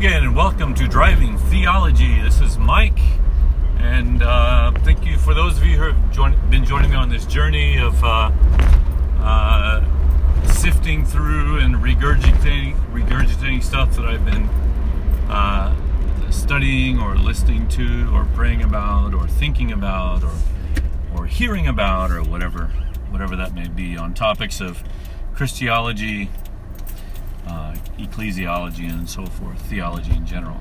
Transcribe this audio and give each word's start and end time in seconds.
again, 0.00 0.22
and 0.22 0.34
welcome 0.34 0.74
to 0.74 0.88
Driving 0.88 1.36
Theology. 1.36 2.22
This 2.22 2.40
is 2.40 2.56
Mike, 2.56 2.98
and 3.76 4.22
uh, 4.22 4.72
thank 4.78 5.04
you 5.04 5.18
for 5.18 5.34
those 5.34 5.58
of 5.58 5.66
you 5.66 5.76
who 5.76 5.92
have 5.92 6.50
been 6.50 6.64
joining 6.64 6.88
me 6.88 6.96
on 6.96 7.10
this 7.10 7.26
journey 7.26 7.76
of 7.76 8.02
uh, 8.02 8.30
uh, 9.18 9.84
sifting 10.46 11.04
through 11.04 11.58
and 11.58 11.74
regurgitating, 11.74 12.76
regurgitating 12.94 13.62
stuff 13.62 13.94
that 13.96 14.06
I've 14.06 14.24
been 14.24 14.44
uh, 15.28 15.76
studying 16.30 16.98
or 16.98 17.16
listening 17.16 17.68
to 17.68 18.10
or 18.14 18.24
praying 18.34 18.62
about 18.62 19.12
or 19.12 19.28
thinking 19.28 19.70
about 19.70 20.24
or 20.24 20.32
or 21.14 21.26
hearing 21.26 21.66
about 21.66 22.10
or 22.10 22.22
whatever 22.22 22.72
whatever 23.10 23.36
that 23.36 23.52
may 23.52 23.68
be 23.68 23.98
on 23.98 24.14
topics 24.14 24.62
of 24.62 24.82
Christology, 25.34 26.30
uh, 27.50 27.74
ecclesiology, 27.98 28.88
and 28.88 29.08
so 29.08 29.26
forth, 29.26 29.60
theology 29.62 30.12
in 30.12 30.24
general. 30.24 30.60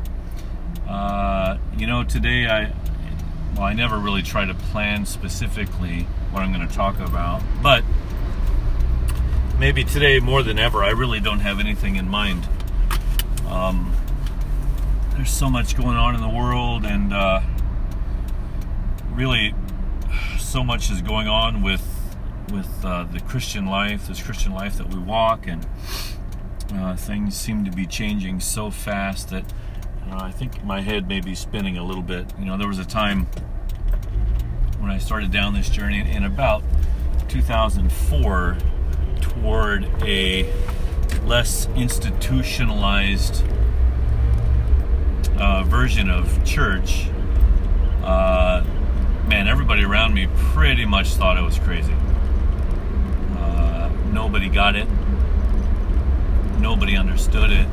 Uh, 0.88 1.58
you 1.78 1.86
know, 1.86 2.04
today 2.04 2.48
I 2.48 2.74
well, 3.54 3.64
I 3.64 3.74
never 3.74 3.98
really 3.98 4.22
try 4.22 4.46
to 4.46 4.54
plan 4.54 5.06
specifically 5.06 6.08
what 6.32 6.44
I'm 6.44 6.54
going 6.54 6.68
to 6.68 6.74
talk 6.74 7.00
about, 7.00 7.42
but 7.62 7.84
maybe 9.60 9.84
today 9.84 10.20
more 10.20 10.44
than 10.44 10.58
ever, 10.58 10.84
I 10.84 10.92
really 10.92 11.20
don't 11.20 11.42
have 11.42 11.60
anything 11.60 11.96
in 11.96 12.08
mind. 12.08 12.48
Um, 13.48 13.94
there's 15.14 15.32
so 15.32 15.50
much 15.50 15.76
going 15.76 15.98
on 15.98 16.16
in 16.16 16.22
the 16.22 16.30
world, 16.30 16.86
and 16.86 17.14
uh, 17.14 17.42
really, 19.12 19.54
so 20.38 20.64
much 20.64 20.90
is 20.90 21.02
going 21.02 21.28
on 21.28 21.62
with 21.62 21.86
with 22.52 22.84
uh, 22.84 23.04
the 23.04 23.20
Christian 23.20 23.68
life, 23.68 24.08
this 24.08 24.24
Christian 24.24 24.54
life 24.54 24.78
that 24.78 24.92
we 24.92 24.98
walk, 24.98 25.46
and 25.48 25.68
uh, 26.74 26.96
things 26.96 27.36
seem 27.36 27.66
to 27.66 27.72
be 27.72 27.86
changing 27.86 28.40
so 28.40 28.70
fast 28.70 29.30
that 29.30 29.44
I 30.12 30.32
think 30.32 30.64
my 30.64 30.82
head 30.82 31.08
may 31.08 31.22
be 31.22 31.36
spinning 31.36 31.78
a 31.78 31.84
little 31.84 32.02
bit. 32.02 32.26
You 32.40 32.46
know, 32.46 32.58
there 32.58 32.68
was 32.68 32.80
a 32.80 32.86
time 32.86 33.28
when 34.80 34.92
I 34.92 34.98
started 34.98 35.32
down 35.32 35.54
this 35.54 35.70
journey 35.70 36.00
in 36.00 36.24
about 36.24 36.64
2004 37.28 38.58
toward 39.22 39.86
a 40.04 40.52
less 41.26 41.68
institutionalized 41.76 43.44
uh, 45.38 45.64
version 45.64 46.10
of 46.10 46.44
church. 46.44 47.08
Uh, 48.04 48.64
man, 49.28 49.48
everybody 49.48 49.84
around 49.84 50.14
me 50.14 50.28
pretty 50.36 50.86
much 50.86 51.10
thought 51.10 51.38
I 51.38 51.42
was 51.42 51.60
crazy. 51.60 51.94
Uh, 53.38 53.92
nobody 54.12 54.50
got 54.50 54.76
it. 54.76 54.88
Nobody 56.60 56.98
understood 56.98 57.52
it. 57.52 57.68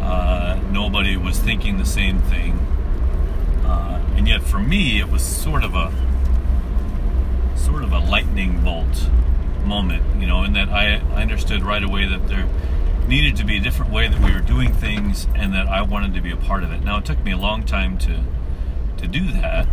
Uh, 0.00 0.60
nobody 0.70 1.16
was 1.16 1.38
thinking 1.38 1.78
the 1.78 1.86
same 1.86 2.20
thing. 2.22 2.52
Uh, 3.64 4.04
and 4.16 4.28
yet, 4.28 4.42
for 4.42 4.58
me, 4.58 5.00
it 5.00 5.08
was 5.08 5.22
sort 5.22 5.64
of 5.64 5.74
a 5.74 5.92
sort 7.56 7.82
of 7.84 7.92
a 7.92 7.98
lightning 7.98 8.62
bolt 8.62 9.08
moment, 9.64 10.02
you 10.20 10.26
know, 10.26 10.42
in 10.42 10.52
that 10.52 10.68
I, 10.68 10.96
I 11.14 11.22
understood 11.22 11.62
right 11.62 11.82
away 11.82 12.06
that 12.06 12.28
there 12.28 12.48
needed 13.06 13.36
to 13.36 13.44
be 13.44 13.56
a 13.56 13.60
different 13.60 13.92
way 13.92 14.08
that 14.08 14.20
we 14.20 14.32
were 14.32 14.40
doing 14.40 14.72
things, 14.74 15.26
and 15.34 15.54
that 15.54 15.66
I 15.66 15.82
wanted 15.82 16.14
to 16.14 16.20
be 16.20 16.32
a 16.32 16.36
part 16.36 16.64
of 16.64 16.72
it. 16.72 16.82
Now, 16.82 16.98
it 16.98 17.04
took 17.04 17.22
me 17.24 17.32
a 17.32 17.36
long 17.36 17.64
time 17.64 17.98
to 17.98 18.24
to 18.98 19.08
do 19.08 19.32
that. 19.32 19.66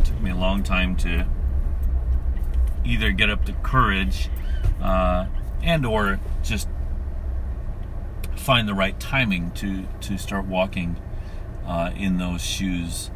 It 0.00 0.04
took 0.06 0.20
me 0.20 0.30
a 0.30 0.36
long 0.36 0.62
time 0.62 0.96
to 0.96 1.26
either 2.84 3.10
get 3.10 3.28
up 3.30 3.44
the 3.44 3.52
courage 3.52 4.28
uh, 4.80 5.26
and 5.62 5.84
or 5.86 6.20
just 6.42 6.68
find 8.42 8.68
the 8.68 8.74
right 8.74 8.98
timing 8.98 9.50
to 9.52 9.86
to 10.02 10.18
start 10.18 10.46
walking 10.46 10.96
uh, 11.66 11.92
in 11.96 12.18
those 12.18 12.42
shoes, 12.42 13.10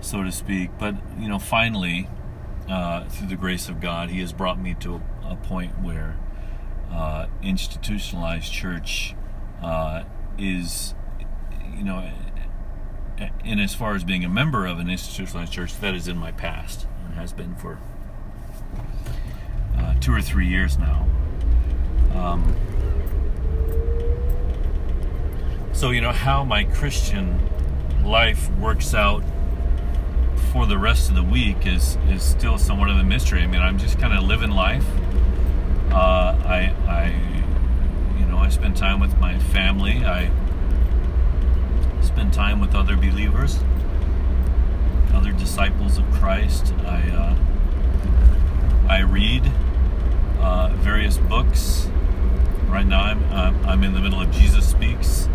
so 0.00 0.22
to 0.22 0.32
speak. 0.32 0.70
But 0.78 0.94
you 1.18 1.28
know, 1.28 1.38
finally, 1.38 2.08
uh, 2.68 3.04
through 3.04 3.28
the 3.28 3.36
grace 3.36 3.68
of 3.68 3.80
God, 3.80 4.10
He 4.10 4.20
has 4.20 4.32
brought 4.32 4.60
me 4.60 4.74
to 4.80 4.94
a, 5.24 5.32
a 5.32 5.36
point 5.36 5.80
where 5.82 6.16
uh, 6.90 7.26
institutionalized 7.42 8.52
church 8.52 9.14
uh, 9.62 10.04
is, 10.38 10.94
you 11.76 11.84
know, 11.84 12.10
in 13.44 13.58
as 13.58 13.74
far 13.74 13.94
as 13.94 14.04
being 14.04 14.24
a 14.24 14.28
member 14.28 14.66
of 14.66 14.78
an 14.78 14.88
institutionalized 14.88 15.52
church, 15.52 15.78
that 15.80 15.94
is 15.94 16.08
in 16.08 16.16
my 16.16 16.32
past 16.32 16.86
and 17.04 17.14
has 17.14 17.32
been 17.32 17.54
for 17.56 17.78
uh, 19.76 19.94
two 20.00 20.12
or 20.12 20.22
three 20.22 20.46
years 20.46 20.78
now. 20.78 21.06
Um, 22.14 22.56
so, 25.72 25.90
you 25.90 26.00
know, 26.00 26.12
how 26.12 26.44
my 26.44 26.64
Christian 26.64 27.40
life 28.04 28.50
works 28.56 28.94
out 28.94 29.22
for 30.52 30.66
the 30.66 30.76
rest 30.76 31.08
of 31.08 31.14
the 31.14 31.22
week 31.22 31.66
is, 31.66 31.96
is 32.08 32.22
still 32.22 32.58
somewhat 32.58 32.90
of 32.90 32.96
a 32.96 33.04
mystery. 33.04 33.42
I 33.42 33.46
mean, 33.46 33.62
I'm 33.62 33.78
just 33.78 33.98
kind 33.98 34.12
of 34.12 34.24
living 34.24 34.50
life. 34.50 34.84
Uh, 35.90 36.36
I, 36.44 36.74
I, 36.86 38.18
you 38.18 38.26
know, 38.26 38.38
I 38.38 38.48
spend 38.48 38.76
time 38.76 39.00
with 39.00 39.16
my 39.18 39.38
family. 39.38 40.04
I 40.04 40.30
spend 42.02 42.32
time 42.34 42.60
with 42.60 42.74
other 42.74 42.96
believers, 42.96 43.60
other 45.14 45.32
disciples 45.32 45.98
of 45.98 46.10
Christ. 46.12 46.74
I, 46.84 47.08
uh, 47.10 48.88
I 48.88 49.00
read 49.00 49.50
uh, 50.40 50.70
various 50.74 51.16
books. 51.16 51.88
Right 52.66 52.86
now, 52.86 53.02
I'm, 53.02 53.64
I'm 53.66 53.84
in 53.84 53.94
the 53.94 54.00
middle 54.00 54.20
of 54.20 54.30
Jesus 54.32 54.68
Speaks 54.68 55.28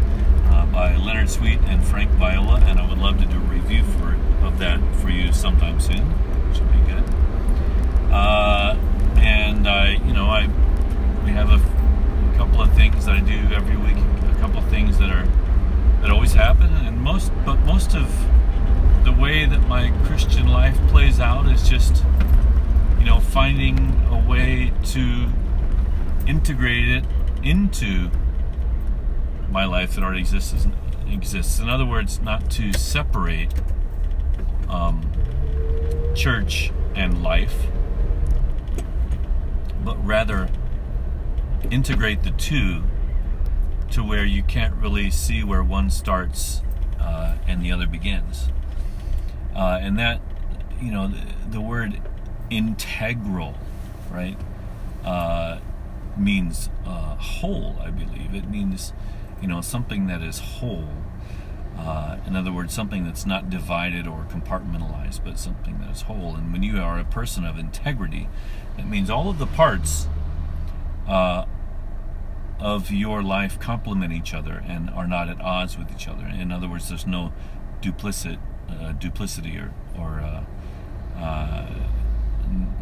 by 0.76 0.94
Leonard 0.98 1.30
Sweet 1.30 1.60
and 1.68 1.82
Frank 1.82 2.12
Viola, 2.12 2.60
and 2.66 2.78
I 2.78 2.88
would 2.88 2.98
love 2.98 3.18
to 3.20 3.26
do 3.26 3.38
a 3.38 3.40
review 3.40 3.82
for 3.98 4.18
of 4.46 4.60
that 4.60 4.82
for 4.98 5.10
you 5.10 5.32
sometime 5.32 5.80
soon. 5.80 6.14
Should 6.54 6.70
be 6.70 6.80
good. 6.80 7.04
Uh, 8.12 8.78
and 9.16 9.70
I, 9.70 9.92
you 10.06 10.12
know, 10.12 10.26
I 10.26 10.48
we 11.24 11.32
have 11.32 11.50
a, 11.50 11.62
a 12.34 12.38
couple 12.38 12.62
of 12.62 12.74
things 12.74 13.06
that 13.06 13.16
I 13.16 13.22
do 13.22 13.38
every 13.56 13.78
week. 13.78 13.96
A 13.96 14.38
couple 14.42 14.60
of 14.60 14.70
things 14.70 14.98
that 14.98 15.10
are 15.10 15.26
that 16.02 16.12
always 16.12 16.34
happen, 16.34 16.74
and 16.74 17.00
most, 17.00 17.32
but 17.46 17.56
most 17.62 17.96
of 17.96 18.12
the 19.06 19.14
way 19.14 19.46
that 19.46 19.66
my 19.70 19.92
Christian 20.04 20.50
life 20.50 20.78
plays 20.90 21.22
out 21.22 21.48
is 21.48 21.70
just, 21.70 22.04
you 23.00 23.06
know, 23.06 23.22
finding 23.22 23.80
a 24.12 24.22
way 24.28 24.74
to 24.88 25.28
integrate 26.28 26.90
it 26.90 27.06
into 27.44 28.10
my 29.50 29.66
life 29.66 29.96
that 29.96 30.04
already 30.04 30.20
exists. 30.20 30.68
Exists. 31.08 31.60
In 31.60 31.70
other 31.70 31.86
words, 31.86 32.20
not 32.22 32.50
to 32.52 32.74
separate 32.74 33.54
um, 34.68 35.12
church 36.16 36.72
and 36.96 37.22
life, 37.22 37.68
but 39.84 40.04
rather 40.04 40.50
integrate 41.70 42.24
the 42.24 42.32
two 42.32 42.84
to 43.92 44.04
where 44.04 44.26
you 44.26 44.42
can't 44.44 44.74
really 44.76 45.12
see 45.12 45.44
where 45.44 45.64
one 45.64 45.90
starts 45.90 46.62
uh, 47.00 47.36
and 47.48 47.62
the 47.62 47.72
other 47.72 47.88
begins. 47.88 48.50
Uh, 49.56 49.78
and 49.80 49.98
that, 49.98 50.20
you 50.82 50.92
know, 50.92 51.08
the, 51.08 51.22
the 51.52 51.62
word 51.62 52.02
integral, 52.50 53.56
right, 54.12 54.38
uh, 55.06 55.60
means 56.18 56.70
uh, 56.86 57.16
whole, 57.16 57.78
I 57.80 57.92
believe. 57.92 58.34
It 58.34 58.50
means, 58.50 58.92
you 59.46 59.52
know, 59.52 59.62
something 59.62 60.08
that 60.08 60.24
is 60.24 60.40
whole. 60.40 60.90
Uh, 61.78 62.18
in 62.26 62.36
other 62.36 62.52
words, 62.52 62.74
something 62.74 63.04
that's 63.04 63.28
not 63.28 63.48
divided 63.48 64.08
or 64.08 64.26
compartmentalized, 64.28 65.24
but 65.24 65.38
something 65.38 65.78
that 65.82 65.92
is 65.92 66.02
whole. 66.02 66.36
And 66.36 66.52
when 66.52 66.64
you 66.64 66.80
are 66.80 66.98
a 66.98 67.06
person 67.06 67.46
of 67.46 67.60
integrity, 67.60 68.28
it 68.76 68.88
means 68.88 69.08
all 69.08 69.30
of 69.30 69.38
the 69.38 69.46
parts 69.46 70.08
uh, 71.08 71.46
of 72.60 72.90
your 72.90 73.22
life 73.22 73.60
complement 73.60 74.12
each 74.12 74.34
other 74.34 74.64
and 74.66 74.90
are 74.90 75.06
not 75.06 75.30
at 75.30 75.40
odds 75.42 75.78
with 75.78 75.92
each 75.92 76.08
other. 76.08 76.26
In 76.26 76.52
other 76.52 76.68
words, 76.68 76.90
there's 76.90 77.06
no 77.06 77.32
duplicit, 77.82 78.40
uh, 78.68 78.94
duplicity 78.94 79.60
or, 79.60 79.72
or 79.96 80.22
uh, 80.22 80.44
uh, 81.20 81.70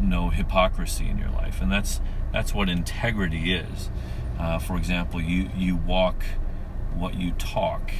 no 0.00 0.30
hypocrisy 0.30 1.10
in 1.10 1.18
your 1.18 1.30
life, 1.30 1.60
and 1.60 1.70
that's 1.70 2.00
that's 2.32 2.54
what 2.54 2.70
integrity 2.70 3.52
is. 3.52 3.90
Uh, 4.38 4.58
for 4.58 4.78
example, 4.78 5.20
you 5.20 5.50
you 5.54 5.76
walk 5.76 6.24
what 6.94 7.14
you 7.14 7.32
talk. 7.32 7.92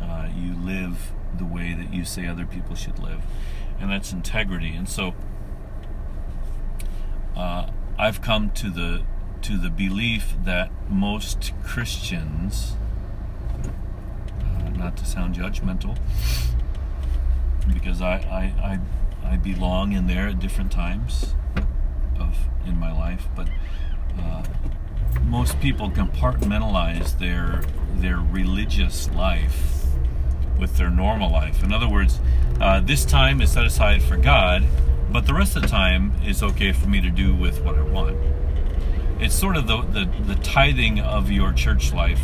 Uh, 0.00 0.28
you 0.34 0.54
live 0.54 1.12
the 1.38 1.44
way 1.44 1.74
that 1.74 1.92
you 1.94 2.04
say 2.04 2.26
other 2.26 2.44
people 2.44 2.74
should 2.74 2.98
live, 2.98 3.22
and 3.80 3.90
that's 3.90 4.12
integrity. 4.12 4.74
And 4.74 4.88
so, 4.88 5.14
uh, 7.36 7.70
I've 7.98 8.20
come 8.20 8.50
to 8.52 8.70
the 8.70 9.02
to 9.42 9.58
the 9.58 9.70
belief 9.70 10.34
that 10.44 10.70
most 10.88 11.52
Christians, 11.64 12.76
uh, 14.44 14.70
not 14.70 14.96
to 14.98 15.04
sound 15.04 15.34
judgmental, 15.34 15.98
because 17.72 18.00
I, 18.00 18.14
I, 18.14 18.78
I, 19.24 19.32
I, 19.32 19.36
belong 19.36 19.92
in 19.92 20.06
there 20.06 20.28
at 20.28 20.38
different 20.38 20.70
times 20.70 21.34
of 22.18 22.36
in 22.64 22.78
my 22.78 22.92
life, 22.92 23.26
but 23.34 23.48
uh, 24.18 24.44
most 25.24 25.58
people 25.60 25.90
compartmentalize 25.90 27.18
their 27.18 27.62
their 27.94 28.18
religious 28.18 29.10
life 29.10 29.86
with 30.58 30.76
their 30.76 30.90
normal 30.90 31.30
life. 31.30 31.62
In 31.62 31.72
other 31.72 31.88
words, 31.88 32.20
uh, 32.60 32.80
this 32.80 33.04
time 33.04 33.40
is 33.40 33.52
set 33.52 33.64
aside 33.64 34.02
for 34.02 34.16
God, 34.16 34.64
but 35.10 35.26
the 35.26 35.34
rest 35.34 35.56
of 35.56 35.62
the 35.62 35.68
time 35.68 36.12
is 36.24 36.42
okay 36.42 36.72
for 36.72 36.88
me 36.88 37.00
to 37.00 37.10
do 37.10 37.34
with 37.34 37.62
what 37.62 37.76
I 37.76 37.82
want. 37.82 38.16
It's 39.20 39.34
sort 39.34 39.56
of 39.56 39.66
the, 39.66 39.82
the, 39.82 40.04
the 40.26 40.34
tithing 40.36 41.00
of 41.00 41.30
your 41.30 41.52
church 41.52 41.92
life. 41.92 42.20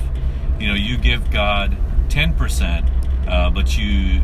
You 0.58 0.68
know, 0.68 0.74
you 0.74 0.96
give 0.96 1.30
God 1.30 1.76
10%, 2.08 2.90
uh, 3.28 3.50
but 3.50 3.76
you 3.76 4.22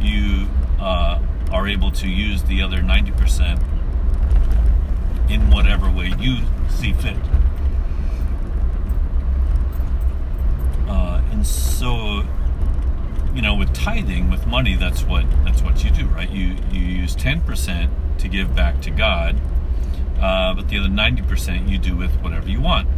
you 0.00 0.46
uh, 0.78 1.20
are 1.50 1.66
able 1.66 1.90
to 1.90 2.08
use 2.08 2.42
the 2.44 2.62
other 2.62 2.78
90% 2.78 3.60
in 5.30 5.50
whatever 5.50 5.90
way 5.90 6.12
you 6.18 6.38
see 6.68 6.92
fit. 6.92 7.16
Uh, 10.88 11.22
and 11.38 11.46
so, 11.46 12.24
you 13.32 13.42
know, 13.42 13.54
with 13.54 13.72
tithing, 13.72 14.28
with 14.28 14.44
money, 14.48 14.74
that's 14.74 15.04
what 15.04 15.24
that's 15.44 15.62
what 15.62 15.84
you 15.84 15.90
do, 15.92 16.08
right? 16.08 16.28
You 16.28 16.56
you 16.72 16.80
use 16.80 17.14
10% 17.14 18.18
to 18.18 18.26
give 18.28 18.56
back 18.56 18.82
to 18.82 18.90
God, 18.90 19.40
uh, 20.20 20.52
but 20.54 20.68
the 20.68 20.78
other 20.78 20.88
90% 20.88 21.68
you 21.68 21.78
do 21.78 21.96
with 21.96 22.10
whatever 22.22 22.48
you 22.48 22.60
want. 22.60 22.88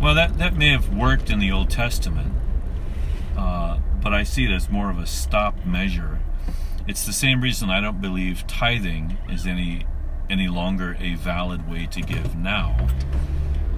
Well, 0.00 0.14
that 0.14 0.38
that 0.38 0.56
may 0.56 0.70
have 0.70 0.88
worked 0.88 1.28
in 1.28 1.38
the 1.38 1.52
Old 1.52 1.68
Testament, 1.68 2.32
uh, 3.36 3.78
but 4.02 4.14
I 4.14 4.22
see 4.22 4.46
it 4.46 4.50
as 4.50 4.70
more 4.70 4.88
of 4.88 4.96
a 4.98 5.06
stop 5.06 5.66
measure. 5.66 6.20
It's 6.88 7.04
the 7.04 7.12
same 7.12 7.42
reason 7.42 7.68
I 7.68 7.82
don't 7.82 8.00
believe 8.00 8.46
tithing 8.46 9.18
is 9.28 9.46
any 9.46 9.84
any 10.30 10.48
longer 10.48 10.96
a 10.98 11.14
valid 11.16 11.68
way 11.68 11.84
to 11.88 12.00
give 12.00 12.34
now. 12.36 12.88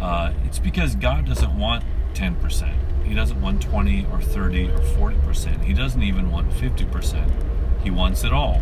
Uh, 0.01 0.33
it's 0.45 0.61
because 0.61 0.95
God 0.95 1.27
doesn't 1.27 1.59
want 1.59 1.83
10%. 2.15 2.88
He 3.09 3.15
doesn't 3.15 3.41
want 3.41 3.63
20 3.63 4.07
or 4.13 4.21
30 4.21 4.69
or 4.69 4.79
40%. 4.79 5.65
He 5.65 5.73
doesn't 5.73 6.03
even 6.03 6.31
want 6.31 6.51
50%. 6.51 7.83
He 7.83 7.91
wants 7.91 8.23
it 8.23 8.33
all. 8.33 8.61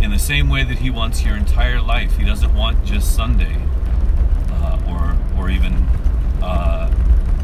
In 0.00 0.10
the 0.10 0.18
same 0.18 0.48
way 0.48 0.64
that 0.64 0.78
He 0.78 0.88
wants 0.88 1.22
your 1.22 1.36
entire 1.36 1.80
life, 1.80 2.16
He 2.16 2.24
doesn't 2.24 2.54
want 2.54 2.84
just 2.84 3.14
Sunday 3.14 3.60
uh, 4.50 4.80
or, 4.88 5.18
or 5.38 5.50
even 5.50 5.74
uh, 6.42 6.90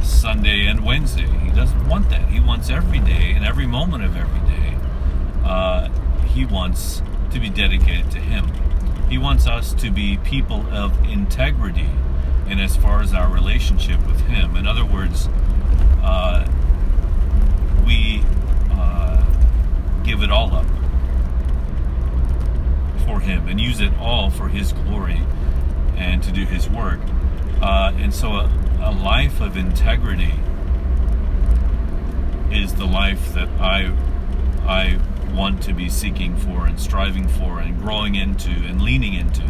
Sunday 0.02 0.66
and 0.66 0.84
Wednesday. 0.84 1.26
He 1.26 1.50
doesn't 1.50 1.86
want 1.86 2.08
that. 2.08 2.28
He 2.30 2.40
wants 2.40 2.70
every 2.70 3.00
day 3.00 3.32
and 3.32 3.44
every 3.44 3.66
moment 3.66 4.04
of 4.04 4.16
every 4.16 4.40
day. 4.50 4.76
Uh, 5.44 5.90
he 6.28 6.46
wants 6.46 7.02
to 7.30 7.38
be 7.38 7.50
dedicated 7.50 8.10
to 8.12 8.20
Him. 8.20 8.50
He 9.10 9.18
wants 9.18 9.46
us 9.46 9.74
to 9.74 9.90
be 9.90 10.16
people 10.18 10.66
of 10.72 10.98
integrity 11.08 11.90
in 12.48 12.60
as 12.60 12.76
far 12.76 13.00
as 13.00 13.14
our 13.14 13.28
relationship 13.28 14.04
with 14.06 14.20
Him. 14.22 14.56
In 14.56 14.66
other 14.66 14.84
words, 14.84 15.28
uh, 16.02 16.46
we 17.86 18.22
uh, 18.70 19.24
give 20.02 20.22
it 20.22 20.30
all 20.30 20.54
up 20.54 20.66
for 23.06 23.20
Him 23.20 23.48
and 23.48 23.60
use 23.60 23.80
it 23.80 23.92
all 23.98 24.30
for 24.30 24.48
His 24.48 24.72
glory 24.72 25.20
and 25.96 26.22
to 26.22 26.32
do 26.32 26.44
His 26.44 26.68
work. 26.68 27.00
Uh, 27.62 27.92
and 27.96 28.14
so, 28.14 28.32
a, 28.32 28.50
a 28.80 28.92
life 28.92 29.40
of 29.40 29.56
integrity 29.56 30.34
is 32.50 32.74
the 32.74 32.84
life 32.84 33.32
that 33.34 33.48
I 33.60 33.92
I 34.66 34.98
want 35.34 35.62
to 35.64 35.74
be 35.74 35.88
seeking 35.88 36.36
for 36.36 36.66
and 36.66 36.80
striving 36.80 37.28
for 37.28 37.58
and 37.58 37.78
growing 37.80 38.14
into 38.14 38.50
and 38.50 38.80
leaning 38.80 39.14
into. 39.14 39.42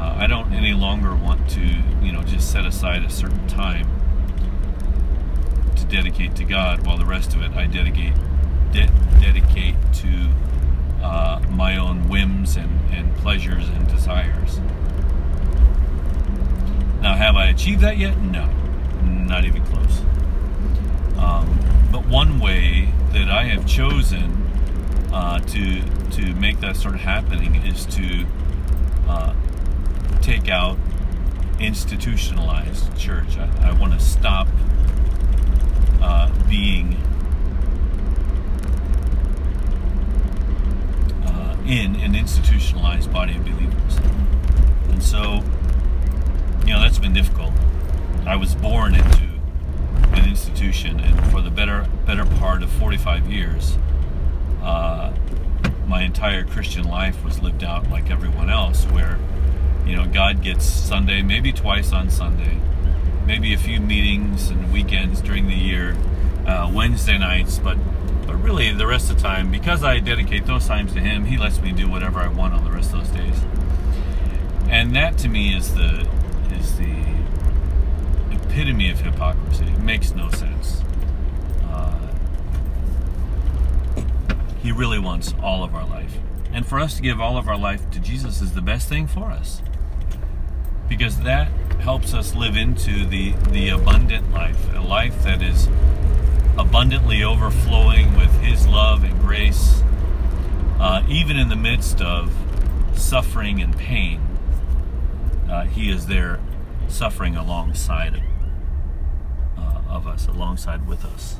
Uh, 0.00 0.16
I 0.18 0.26
don't 0.26 0.50
any 0.54 0.72
longer 0.72 1.14
want 1.14 1.50
to, 1.50 1.60
you 1.60 2.10
know, 2.10 2.22
just 2.22 2.50
set 2.50 2.64
aside 2.64 3.04
a 3.04 3.10
certain 3.10 3.46
time 3.46 3.86
to 5.76 5.84
dedicate 5.84 6.34
to 6.36 6.44
God, 6.44 6.86
while 6.86 6.96
the 6.96 7.04
rest 7.04 7.34
of 7.34 7.42
it 7.42 7.52
I 7.52 7.66
dedicate 7.66 8.14
de- 8.72 8.90
dedicate 9.20 9.74
to 9.94 10.30
uh, 11.02 11.42
my 11.50 11.76
own 11.76 12.08
whims 12.08 12.56
and, 12.56 12.80
and 12.90 13.14
pleasures 13.16 13.68
and 13.68 13.86
desires. 13.88 14.58
Now, 17.02 17.14
have 17.14 17.36
I 17.36 17.46
achieved 17.48 17.80
that 17.80 17.98
yet? 17.98 18.16
No, 18.18 18.46
not 19.02 19.44
even 19.44 19.62
close. 19.66 20.00
Um, 21.18 21.58
but 21.92 22.06
one 22.06 22.40
way 22.40 22.94
that 23.12 23.28
I 23.28 23.44
have 23.44 23.66
chosen 23.66 24.46
uh, 25.12 25.40
to 25.40 25.82
to 26.12 26.34
make 26.34 26.60
that 26.60 26.76
start 26.76 27.00
happening 27.00 27.56
is 27.66 27.84
to 27.86 28.26
uh, 29.06 29.34
take 30.40 30.50
out 30.50 30.78
institutionalized 31.58 32.96
church. 32.98 33.36
I, 33.36 33.70
I 33.70 33.72
want 33.72 33.92
to 33.92 34.00
stop 34.00 34.48
uh, 36.00 36.30
being 36.48 36.94
uh, 41.24 41.56
in 41.66 41.96
an 41.96 42.14
institutionalized 42.14 43.12
body 43.12 43.36
of 43.36 43.44
believers, 43.44 43.98
and 44.88 45.02
so 45.02 45.42
you 46.66 46.72
know 46.72 46.80
that's 46.80 46.98
been 46.98 47.12
difficult. 47.12 47.52
I 48.26 48.36
was 48.36 48.54
born 48.54 48.94
into 48.94 49.28
an 50.12 50.28
institution, 50.28 51.00
and 51.00 51.30
for 51.30 51.40
the 51.42 51.50
better 51.50 51.86
better 52.06 52.24
part 52.24 52.62
of 52.62 52.70
45 52.72 53.30
years 53.30 53.76
uh, 54.62 55.12
my 55.86 56.02
entire 56.02 56.44
Christian 56.44 56.84
life 56.84 57.24
was 57.24 57.40
lived 57.42 57.64
out 57.64 57.90
like 57.90 58.10
everyone 58.10 58.50
else, 58.50 58.84
where 58.86 59.18
you 59.90 59.96
know 59.96 60.06
God 60.06 60.40
gets 60.40 60.64
Sunday, 60.64 61.20
maybe 61.20 61.52
twice 61.52 61.92
on 61.92 62.10
Sunday, 62.10 62.58
maybe 63.26 63.52
a 63.52 63.58
few 63.58 63.80
meetings 63.80 64.48
and 64.48 64.72
weekends 64.72 65.20
during 65.20 65.48
the 65.48 65.56
year, 65.56 65.96
uh, 66.46 66.70
Wednesday 66.72 67.18
nights, 67.18 67.58
but 67.58 67.76
but 68.24 68.36
really 68.36 68.72
the 68.72 68.86
rest 68.86 69.10
of 69.10 69.16
the 69.16 69.22
time, 69.22 69.50
because 69.50 69.82
I 69.82 69.98
dedicate 69.98 70.46
those 70.46 70.68
times 70.68 70.92
to 70.92 71.00
Him, 71.00 71.24
He 71.24 71.36
lets 71.36 71.60
me 71.60 71.72
do 71.72 71.90
whatever 71.90 72.20
I 72.20 72.28
want 72.28 72.54
on 72.54 72.64
the 72.64 72.70
rest 72.70 72.94
of 72.94 73.00
those 73.00 73.08
days, 73.08 73.42
and 74.68 74.94
that 74.94 75.18
to 75.18 75.28
me 75.28 75.56
is 75.56 75.74
the 75.74 76.06
is 76.52 76.78
the 76.78 77.04
epitome 78.30 78.90
of 78.90 79.00
hypocrisy. 79.00 79.64
It 79.64 79.80
makes 79.80 80.14
no 80.14 80.30
sense. 80.30 80.82
He 84.62 84.72
really 84.72 84.98
wants 84.98 85.34
all 85.42 85.64
of 85.64 85.74
our 85.74 85.86
life. 85.86 86.18
And 86.52 86.66
for 86.66 86.78
us 86.78 86.96
to 86.96 87.02
give 87.02 87.18
all 87.18 87.38
of 87.38 87.48
our 87.48 87.56
life 87.56 87.90
to 87.92 87.98
Jesus 87.98 88.42
is 88.42 88.52
the 88.52 88.60
best 88.60 88.88
thing 88.88 89.06
for 89.06 89.30
us. 89.30 89.62
Because 90.90 91.20
that 91.20 91.48
helps 91.80 92.12
us 92.12 92.34
live 92.34 92.56
into 92.56 93.06
the, 93.06 93.30
the 93.50 93.70
abundant 93.70 94.32
life, 94.32 94.58
a 94.74 94.80
life 94.80 95.22
that 95.22 95.40
is 95.40 95.66
abundantly 96.58 97.22
overflowing 97.22 98.14
with 98.16 98.30
His 98.42 98.66
love 98.66 99.04
and 99.04 99.18
grace, 99.20 99.82
uh, 100.78 101.02
even 101.08 101.38
in 101.38 101.48
the 101.48 101.56
midst 101.56 102.02
of 102.02 102.34
suffering 102.94 103.62
and 103.62 103.76
pain. 103.78 104.20
Uh, 105.48 105.64
he 105.64 105.90
is 105.90 106.06
there 106.06 106.40
suffering 106.88 107.36
alongside 107.36 108.22
uh, 109.56 109.80
of 109.88 110.06
us, 110.06 110.26
alongside 110.26 110.86
with 110.86 111.04
us. 111.04 111.36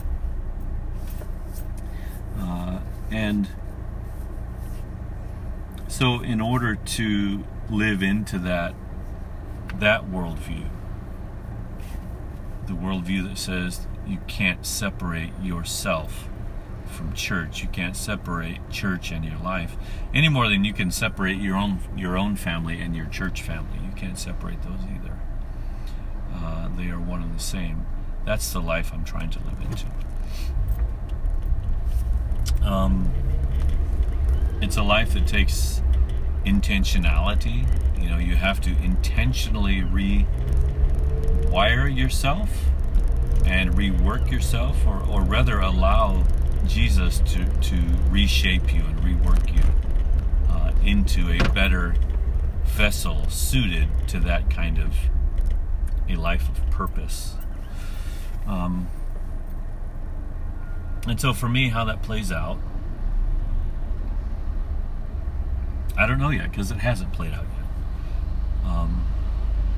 Uh, 2.38 2.78
and 3.10 3.48
so, 5.88 6.20
in 6.22 6.40
order 6.40 6.76
to 6.76 7.44
live 7.68 8.02
into 8.02 8.38
that 8.38 8.74
that 9.78 10.10
worldview, 10.10 10.68
the 12.66 12.72
worldview 12.72 13.28
that 13.28 13.38
says 13.38 13.86
you 14.06 14.18
can't 14.26 14.66
separate 14.66 15.32
yourself 15.42 16.28
from 16.86 17.12
church, 17.14 17.62
you 17.62 17.68
can't 17.68 17.96
separate 17.96 18.58
church 18.70 19.12
and 19.12 19.24
your 19.24 19.38
life 19.38 19.76
any 20.12 20.28
more 20.28 20.48
than 20.48 20.64
you 20.64 20.72
can 20.72 20.90
separate 20.90 21.38
your 21.38 21.56
own 21.56 21.78
your 21.96 22.18
own 22.18 22.36
family 22.36 22.80
and 22.80 22.96
your 22.96 23.06
church 23.06 23.42
family. 23.42 23.78
You 23.84 23.92
can't 23.94 24.18
separate 24.18 24.62
those 24.62 24.80
either. 24.94 25.18
Uh, 26.34 26.68
they 26.76 26.90
are 26.90 27.00
one 27.00 27.22
and 27.22 27.34
the 27.34 27.42
same. 27.42 27.86
That's 28.24 28.52
the 28.52 28.60
life 28.60 28.92
I'm 28.92 29.04
trying 29.04 29.30
to 29.30 29.38
live 29.38 29.60
into. 29.60 29.86
Um, 32.62 33.10
it's 34.60 34.76
a 34.76 34.82
life 34.82 35.14
that 35.14 35.26
takes 35.26 35.80
intentionality. 36.44 37.66
You 38.00 38.08
know, 38.10 38.18
you 38.18 38.36
have 38.36 38.60
to 38.62 38.70
intentionally 38.82 39.82
rewire 39.82 40.24
yourself 41.94 42.50
and 43.46 43.72
rework 43.72 44.30
yourself, 44.30 44.86
or, 44.86 45.02
or 45.02 45.22
rather 45.22 45.60
allow 45.60 46.24
Jesus 46.66 47.18
to, 47.20 47.44
to 47.44 47.76
reshape 48.10 48.72
you 48.72 48.82
and 48.84 48.98
rework 49.00 49.52
you 49.54 49.62
uh, 50.50 50.72
into 50.84 51.30
a 51.30 51.38
better 51.50 51.94
vessel 52.64 53.28
suited 53.28 53.88
to 54.08 54.20
that 54.20 54.50
kind 54.50 54.78
of 54.78 54.94
a 56.08 56.16
life 56.16 56.48
of 56.48 56.70
purpose. 56.70 57.34
Um, 58.46 58.88
and 61.06 61.20
so 61.20 61.32
for 61.32 61.48
me, 61.48 61.70
how 61.70 61.84
that 61.84 62.02
plays 62.02 62.30
out, 62.30 62.58
I 66.00 66.06
don't 66.06 66.18
know 66.18 66.30
yet 66.30 66.50
because 66.50 66.70
it 66.70 66.78
hasn't 66.78 67.12
played 67.12 67.34
out 67.34 67.44
yet. 67.44 68.70
Um, 68.72 69.06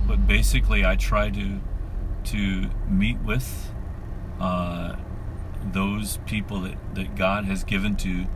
but 0.07 0.25
basically, 0.25 0.87
I 0.87 0.95
try 0.95 1.31
to 1.31 1.61
to 2.25 2.71
meet 2.89 3.19
with 3.19 3.73
uh, 4.39 4.95
those 5.65 6.19
people 6.25 6.61
that, 6.61 6.95
that 6.95 7.17
God 7.17 7.47
has 7.47 7.65
given 7.65 7.97
to 7.97 8.27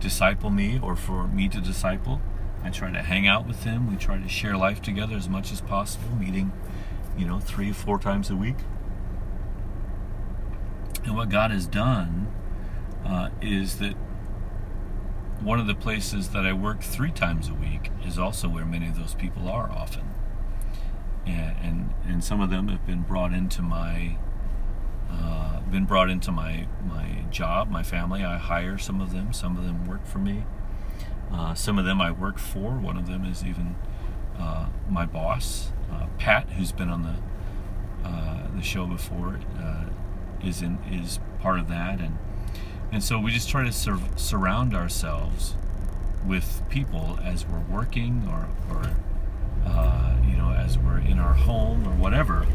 disciple 0.00 0.50
me 0.50 0.78
or 0.82 0.94
for 0.94 1.28
me 1.28 1.48
to 1.48 1.62
disciple. 1.62 2.20
I 2.62 2.68
try 2.68 2.90
to 2.90 3.00
hang 3.00 3.26
out 3.26 3.46
with 3.46 3.64
them. 3.64 3.90
We 3.90 3.96
try 3.96 4.18
to 4.18 4.28
share 4.28 4.54
life 4.58 4.82
together 4.82 5.16
as 5.16 5.26
much 5.26 5.50
as 5.50 5.62
possible, 5.62 6.14
meeting, 6.16 6.52
you 7.16 7.26
know, 7.26 7.40
three, 7.40 7.72
four 7.72 7.98
times 7.98 8.28
a 8.28 8.36
week. 8.36 8.56
And 11.04 11.16
what 11.16 11.30
God 11.30 11.50
has 11.50 11.66
done 11.66 12.30
uh, 13.02 13.30
is 13.40 13.78
that 13.78 13.94
one 15.40 15.58
of 15.58 15.66
the 15.66 15.74
places 15.74 16.30
that 16.30 16.44
I 16.44 16.52
work 16.52 16.82
three 16.82 17.10
times 17.10 17.48
a 17.48 17.54
week 17.54 17.90
is 18.04 18.18
also 18.18 18.48
where 18.48 18.64
many 18.64 18.88
of 18.88 18.98
those 18.98 19.14
people 19.14 19.48
are 19.48 19.70
often. 19.70 20.14
And, 21.26 21.56
and, 21.62 21.94
and 22.06 22.24
some 22.24 22.40
of 22.40 22.50
them 22.50 22.68
have 22.68 22.86
been 22.86 23.02
brought 23.02 23.32
into 23.32 23.62
my 23.62 24.16
uh, 25.10 25.60
been 25.62 25.84
brought 25.84 26.08
into 26.08 26.30
my 26.30 26.66
my 26.84 27.24
job, 27.30 27.68
my 27.68 27.82
family. 27.82 28.24
I 28.24 28.38
hire 28.38 28.78
some 28.78 29.00
of 29.00 29.12
them. 29.12 29.32
Some 29.32 29.56
of 29.56 29.64
them 29.64 29.86
work 29.86 30.06
for 30.06 30.18
me. 30.18 30.44
Uh, 31.32 31.54
some 31.54 31.78
of 31.78 31.84
them 31.84 32.00
I 32.00 32.10
work 32.10 32.38
for. 32.38 32.72
One 32.78 32.96
of 32.96 33.06
them 33.06 33.24
is 33.24 33.44
even 33.44 33.76
uh, 34.38 34.68
my 34.88 35.06
boss, 35.06 35.72
uh, 35.90 36.06
Pat, 36.18 36.50
who's 36.50 36.72
been 36.72 36.88
on 36.88 37.02
the 37.02 38.08
uh, 38.08 38.54
the 38.54 38.62
show 38.62 38.86
before, 38.86 39.40
uh, 39.58 39.86
is 40.42 40.62
in 40.62 40.78
is 40.90 41.18
part 41.40 41.58
of 41.58 41.68
that, 41.68 42.00
and 42.00 42.18
and 42.92 43.02
so 43.02 43.18
we 43.18 43.30
just 43.30 43.48
try 43.48 43.64
to 43.64 43.72
sur- 43.72 44.00
surround 44.16 44.74
ourselves 44.74 45.54
with 46.26 46.62
people 46.68 47.18
as 47.24 47.46
we're 47.46 47.60
working 47.60 48.28
or, 48.28 48.48
or 48.74 48.90
uh, 49.66 50.16
you 50.26 50.36
know, 50.36 50.52
as 50.52 50.78
we're 50.78 50.98
in 50.98 51.18
our 51.18 51.34
home 51.34 51.86
or 51.86 51.92
whatever, 51.92 52.46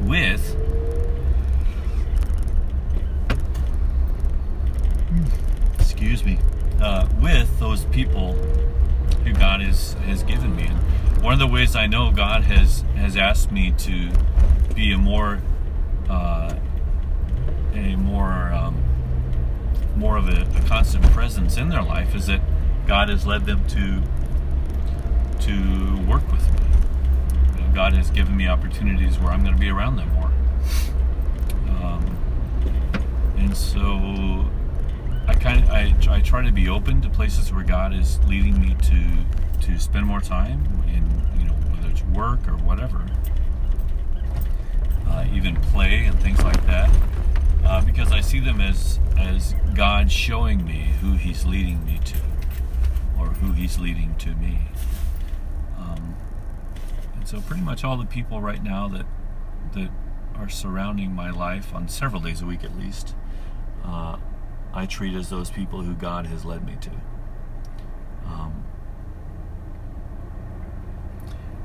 with 0.00 0.56
excuse 5.78 6.24
me, 6.24 6.38
uh, 6.80 7.08
with 7.20 7.58
those 7.58 7.84
people 7.86 8.34
who 9.24 9.32
God 9.32 9.60
has 9.60 9.94
has 10.04 10.22
given 10.22 10.54
me. 10.54 10.66
And 10.66 11.22
one 11.22 11.32
of 11.32 11.38
the 11.38 11.46
ways 11.46 11.74
I 11.74 11.86
know 11.86 12.10
God 12.10 12.44
has 12.44 12.84
has 12.96 13.16
asked 13.16 13.50
me 13.50 13.72
to 13.78 14.10
be 14.74 14.92
a 14.92 14.98
more 14.98 15.40
uh, 16.08 16.54
a 17.76 17.96
more 17.96 18.52
um, 18.52 18.82
more 19.96 20.16
of 20.16 20.28
a, 20.28 20.42
a, 20.42 20.68
constant 20.68 21.04
presence 21.06 21.56
in 21.56 21.68
their 21.68 21.82
life 21.82 22.14
is 22.14 22.26
that 22.26 22.40
God 22.86 23.08
has 23.08 23.26
led 23.26 23.46
them 23.46 23.66
to 23.68 24.02
to 25.44 26.06
work 26.06 26.30
with 26.32 26.42
me. 26.52 26.60
God 27.74 27.92
has 27.92 28.10
given 28.10 28.36
me 28.36 28.48
opportunities 28.48 29.18
where 29.18 29.30
I'm 29.30 29.42
going 29.42 29.54
to 29.54 29.60
be 29.60 29.68
around 29.68 29.96
them 29.96 30.08
more, 30.14 30.32
um, 31.68 33.34
and 33.36 33.56
so 33.56 34.48
I 35.28 35.34
kind 35.34 35.62
of 35.62 35.70
I, 35.70 35.94
I 36.08 36.20
try 36.20 36.42
to 36.42 36.52
be 36.52 36.68
open 36.68 37.02
to 37.02 37.08
places 37.10 37.52
where 37.52 37.64
God 37.64 37.94
is 37.94 38.18
leading 38.24 38.60
me 38.60 38.76
to 38.82 39.66
to 39.66 39.78
spend 39.78 40.06
more 40.06 40.20
time 40.20 40.82
in 40.88 41.40
you 41.40 41.46
know 41.46 41.54
whether 41.70 41.90
it's 41.90 42.02
work 42.04 42.48
or 42.48 42.56
whatever, 42.56 43.06
uh, 45.08 45.26
even 45.34 45.56
play 45.56 46.04
and 46.04 46.18
things 46.20 46.42
like 46.42 46.64
that 46.66 46.90
uh, 47.66 47.80
because 47.80 48.12
I 48.12 48.20
see 48.20 48.40
them 48.40 48.60
as 48.60 49.00
as 49.18 49.54
God 49.74 50.10
showing 50.10 50.64
me 50.64 50.94
who 51.00 51.14
He's 51.14 51.44
leading 51.44 51.84
me 51.84 52.00
to, 52.04 52.18
or 53.18 53.26
who 53.26 53.52
He's 53.52 53.78
leading 53.78 54.14
to 54.18 54.34
me. 54.34 54.60
Um, 55.78 56.16
and 57.14 57.26
so, 57.26 57.40
pretty 57.40 57.62
much 57.62 57.84
all 57.84 57.96
the 57.96 58.06
people 58.06 58.40
right 58.40 58.62
now 58.62 58.88
that 58.88 59.06
that 59.74 59.90
are 60.36 60.48
surrounding 60.48 61.12
my 61.12 61.30
life 61.30 61.74
on 61.74 61.88
several 61.88 62.20
days 62.20 62.40
a 62.40 62.46
week 62.46 62.62
at 62.62 62.76
least, 62.78 63.14
uh, 63.84 64.18
I 64.72 64.86
treat 64.86 65.14
as 65.14 65.28
those 65.28 65.50
people 65.50 65.82
who 65.82 65.94
God 65.94 66.26
has 66.26 66.44
led 66.44 66.64
me 66.64 66.76
to. 66.80 66.90
Um, 68.26 68.64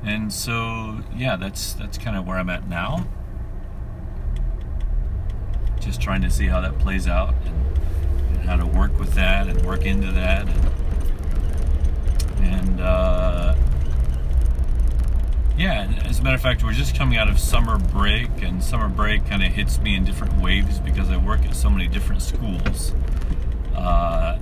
and 0.02 0.32
so, 0.32 1.02
yeah, 1.14 1.36
that's 1.36 1.74
that's 1.74 1.96
kind 1.96 2.16
of 2.16 2.26
where 2.26 2.38
I'm 2.38 2.50
at 2.50 2.66
now 2.66 3.06
just 5.84 6.00
trying 6.00 6.22
to 6.22 6.30
see 6.30 6.46
how 6.46 6.60
that 6.60 6.78
plays 6.78 7.06
out 7.08 7.34
and, 7.44 7.76
and 8.28 8.38
how 8.48 8.56
to 8.56 8.66
work 8.66 8.96
with 8.98 9.12
that 9.14 9.48
and 9.48 9.64
work 9.64 9.84
into 9.84 10.12
that 10.12 10.48
and, 10.48 10.70
and 12.40 12.80
uh, 12.80 13.54
yeah 15.56 15.92
as 16.04 16.20
a 16.20 16.22
matter 16.22 16.36
of 16.36 16.40
fact 16.40 16.62
we're 16.62 16.72
just 16.72 16.96
coming 16.96 17.18
out 17.18 17.28
of 17.28 17.38
summer 17.38 17.78
break 17.78 18.30
and 18.42 18.62
summer 18.62 18.88
break 18.88 19.26
kind 19.26 19.42
of 19.42 19.52
hits 19.52 19.78
me 19.80 19.94
in 19.94 20.04
different 20.04 20.34
waves 20.40 20.78
because 20.78 21.10
i 21.10 21.16
work 21.16 21.40
at 21.44 21.54
so 21.54 21.68
many 21.68 21.88
different 21.88 22.22
schools. 22.22 22.92
Uh, 23.74 24.38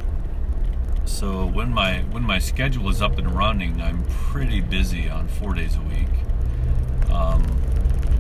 so 1.04 1.46
when 1.46 1.72
my 1.72 2.00
when 2.10 2.22
my 2.22 2.38
schedule 2.38 2.88
is 2.88 3.02
up 3.02 3.18
and 3.18 3.34
running 3.34 3.80
i'm 3.80 4.04
pretty 4.04 4.60
busy 4.60 5.08
on 5.08 5.26
four 5.28 5.54
days 5.54 5.76
a 5.76 5.80
week. 5.80 6.08
Um, 7.10 7.42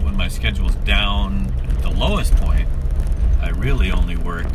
when 0.02 0.16
my 0.16 0.28
schedule 0.28 0.68
is 0.68 0.74
down 0.76 1.54
at 1.68 1.82
the 1.82 1.90
lowest 1.90 2.34
point 2.36 2.68
I 3.40 3.50
really 3.50 3.90
only 3.90 4.16
work 4.16 4.52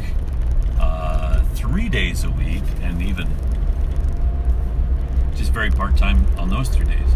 uh, 0.80 1.44
three 1.56 1.90
days 1.90 2.24
a 2.24 2.30
week 2.30 2.64
and 2.82 3.02
even 3.02 3.28
just 5.36 5.52
very 5.52 5.72
part 5.72 5.98
time 5.98 6.26
on 6.38 6.50
those 6.50 6.70
three 6.70 6.86
days. 6.86 7.10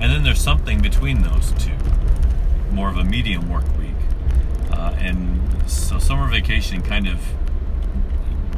And 0.00 0.12
then 0.12 0.22
there's 0.22 0.40
something 0.40 0.80
between 0.80 1.22
those 1.22 1.52
two, 1.58 1.76
more 2.70 2.88
of 2.88 2.96
a 2.96 3.04
medium 3.04 3.50
work 3.50 3.64
week. 3.76 3.90
Uh, 4.70 4.94
and 4.98 5.68
so 5.68 5.98
summer 5.98 6.28
vacation 6.28 6.82
kind 6.82 7.08
of 7.08 7.20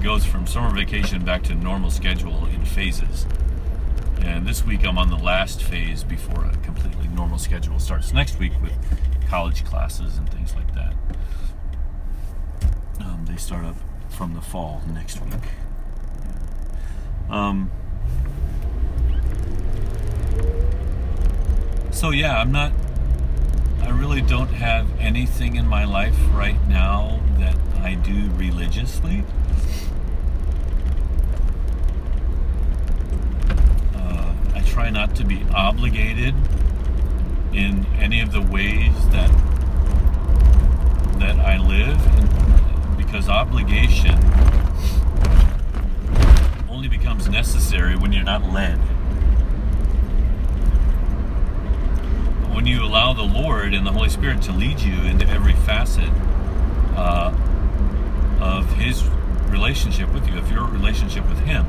goes 0.02 0.24
from 0.24 0.46
summer 0.46 0.70
vacation 0.74 1.24
back 1.24 1.42
to 1.44 1.54
normal 1.54 1.90
schedule 1.90 2.46
in 2.46 2.64
phases. 2.64 3.26
And 4.20 4.46
this 4.46 4.64
week 4.66 4.86
I'm 4.86 4.98
on 4.98 5.08
the 5.08 5.16
last 5.16 5.62
phase 5.62 6.04
before 6.04 6.44
a 6.44 6.56
completely 6.58 7.08
normal 7.08 7.38
schedule 7.38 7.78
starts 7.78 8.12
next 8.12 8.38
week 8.38 8.52
with 8.62 8.72
college 9.28 9.64
classes 9.64 10.18
and 10.18 10.30
things 10.30 10.54
like 10.54 10.74
that. 10.74 10.94
Start 13.40 13.64
up 13.64 13.76
from 14.10 14.34
the 14.34 14.40
fall 14.42 14.82
next 14.92 15.20
week. 15.22 15.32
Um, 17.30 17.70
so 21.90 22.10
yeah, 22.10 22.38
I'm 22.38 22.52
not. 22.52 22.70
I 23.80 23.88
really 23.88 24.20
don't 24.20 24.50
have 24.50 24.86
anything 25.00 25.56
in 25.56 25.66
my 25.66 25.84
life 25.84 26.16
right 26.32 26.60
now 26.68 27.18
that 27.38 27.56
I 27.78 27.94
do 27.94 28.30
religiously. 28.34 29.24
Uh, 33.94 34.34
I 34.54 34.60
try 34.66 34.90
not 34.90 35.16
to 35.16 35.24
be 35.24 35.44
obligated 35.54 36.34
in 37.52 37.86
any 37.98 38.20
of 38.20 38.32
the 38.32 38.42
ways 38.42 38.94
that 39.08 39.30
that 41.18 41.40
I 41.40 41.56
live. 41.56 42.39
Because 43.10 43.28
obligation 43.28 44.16
only 46.70 46.86
becomes 46.86 47.28
necessary 47.28 47.96
when 47.96 48.12
you're 48.12 48.22
not 48.22 48.44
led. 48.52 48.76
When 52.54 52.68
you 52.68 52.84
allow 52.84 53.12
the 53.12 53.24
Lord 53.24 53.74
and 53.74 53.84
the 53.84 53.90
Holy 53.90 54.10
Spirit 54.10 54.42
to 54.42 54.52
lead 54.52 54.78
you 54.78 55.02
into 55.02 55.26
every 55.26 55.54
facet 55.54 56.08
uh, 56.94 57.34
of 58.40 58.72
His 58.74 59.04
relationship 59.48 60.12
with 60.14 60.28
you, 60.28 60.38
of 60.38 60.52
your 60.52 60.66
relationship 60.66 61.28
with 61.28 61.40
Him, 61.40 61.66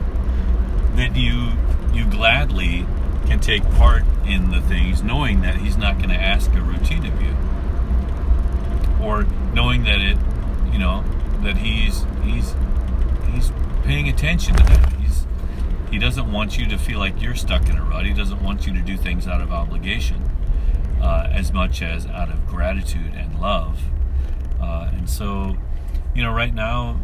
then 0.95 1.15
you 1.15 1.53
you 1.91 2.05
gladly 2.05 2.86
can 3.25 3.39
take 3.39 3.63
part 3.71 4.03
in 4.27 4.51
the 4.51 4.62
things, 4.62 5.01
knowing 5.01 5.41
that 5.41 5.55
He's 5.55 5.75
not 5.75 5.98
going 5.98 6.10
to 6.10 6.21
ask 6.21 6.53
a 6.53 6.62
routine 6.62 7.03
of 7.03 7.19
you, 7.19 7.36
or 9.03 9.24
knowing 9.55 9.86
that 9.86 10.01
it, 10.01 10.17
you 10.71 10.77
know, 10.77 11.03
that 11.43 11.57
he's 11.57 12.05
he's 12.24 12.55
he's 13.31 13.51
paying 13.83 14.10
attention 14.10 14.55
to 14.55 14.63
that. 14.63 14.93
He's 14.93 15.25
he 15.89 15.98
doesn't 15.98 16.31
want 16.31 16.57
you 16.57 16.67
to 16.67 16.77
feel 16.77 17.00
like 17.00 17.21
you're 17.21 17.36
stuck 17.36 17.69
in 17.69 17.77
a 17.77 17.83
rut. 17.83 18.05
He 18.05 18.13
doesn't 18.13 18.41
want 18.41 18.65
you 18.65 18.74
to 18.74 18.79
do 18.79 18.98
things 18.98 19.27
out 19.27 19.41
of 19.41 19.51
obligation, 19.51 20.29
uh, 21.01 21.27
as 21.31 21.51
much 21.51 21.81
as 21.81 22.05
out 22.07 22.29
of 22.29 22.48
gratitude 22.48 23.13
and 23.13 23.39
love. 23.39 23.79
Uh, 24.62 24.91
and 24.93 25.10
so, 25.10 25.57
you 26.15 26.24
know, 26.24 26.31
right 26.31 26.53
now, 26.53 27.01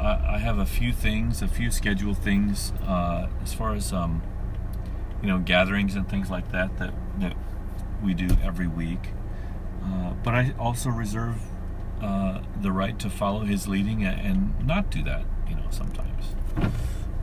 I, 0.00 0.34
I, 0.34 0.38
have 0.38 0.58
a 0.58 0.64
few 0.64 0.92
things, 0.92 1.42
a 1.42 1.48
few 1.48 1.70
scheduled 1.70 2.16
things, 2.16 2.72
uh, 2.86 3.28
as 3.42 3.52
far 3.52 3.74
as 3.74 3.92
um, 3.92 4.22
you 5.20 5.28
know, 5.28 5.38
gatherings 5.38 5.94
and 5.94 6.08
things 6.08 6.30
like 6.30 6.50
that 6.52 6.76
that 6.78 6.94
that 7.18 7.36
we 8.02 8.14
do 8.14 8.28
every 8.42 8.66
week. 8.66 9.10
Uh, 9.84 10.14
but 10.22 10.34
I 10.34 10.54
also 10.58 10.90
reserve 10.90 11.36
uh, 12.02 12.40
the 12.60 12.72
right 12.72 12.98
to 12.98 13.10
follow 13.10 13.40
his 13.40 13.68
leading 13.68 14.04
and 14.04 14.54
not 14.66 14.90
do 14.90 15.02
that, 15.04 15.24
you 15.48 15.54
know, 15.54 15.66
sometimes. 15.70 16.34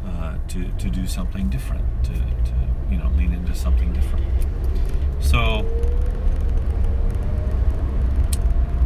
Uh, 0.06 0.38
to, 0.48 0.70
to 0.78 0.90
do 0.90 1.06
something 1.08 1.50
different, 1.50 1.86
to, 2.04 2.12
to, 2.12 2.54
you 2.90 2.98
know, 2.98 3.10
lean 3.16 3.34
into 3.34 3.56
something 3.56 3.94
different. 3.94 4.26
So, 5.20 5.66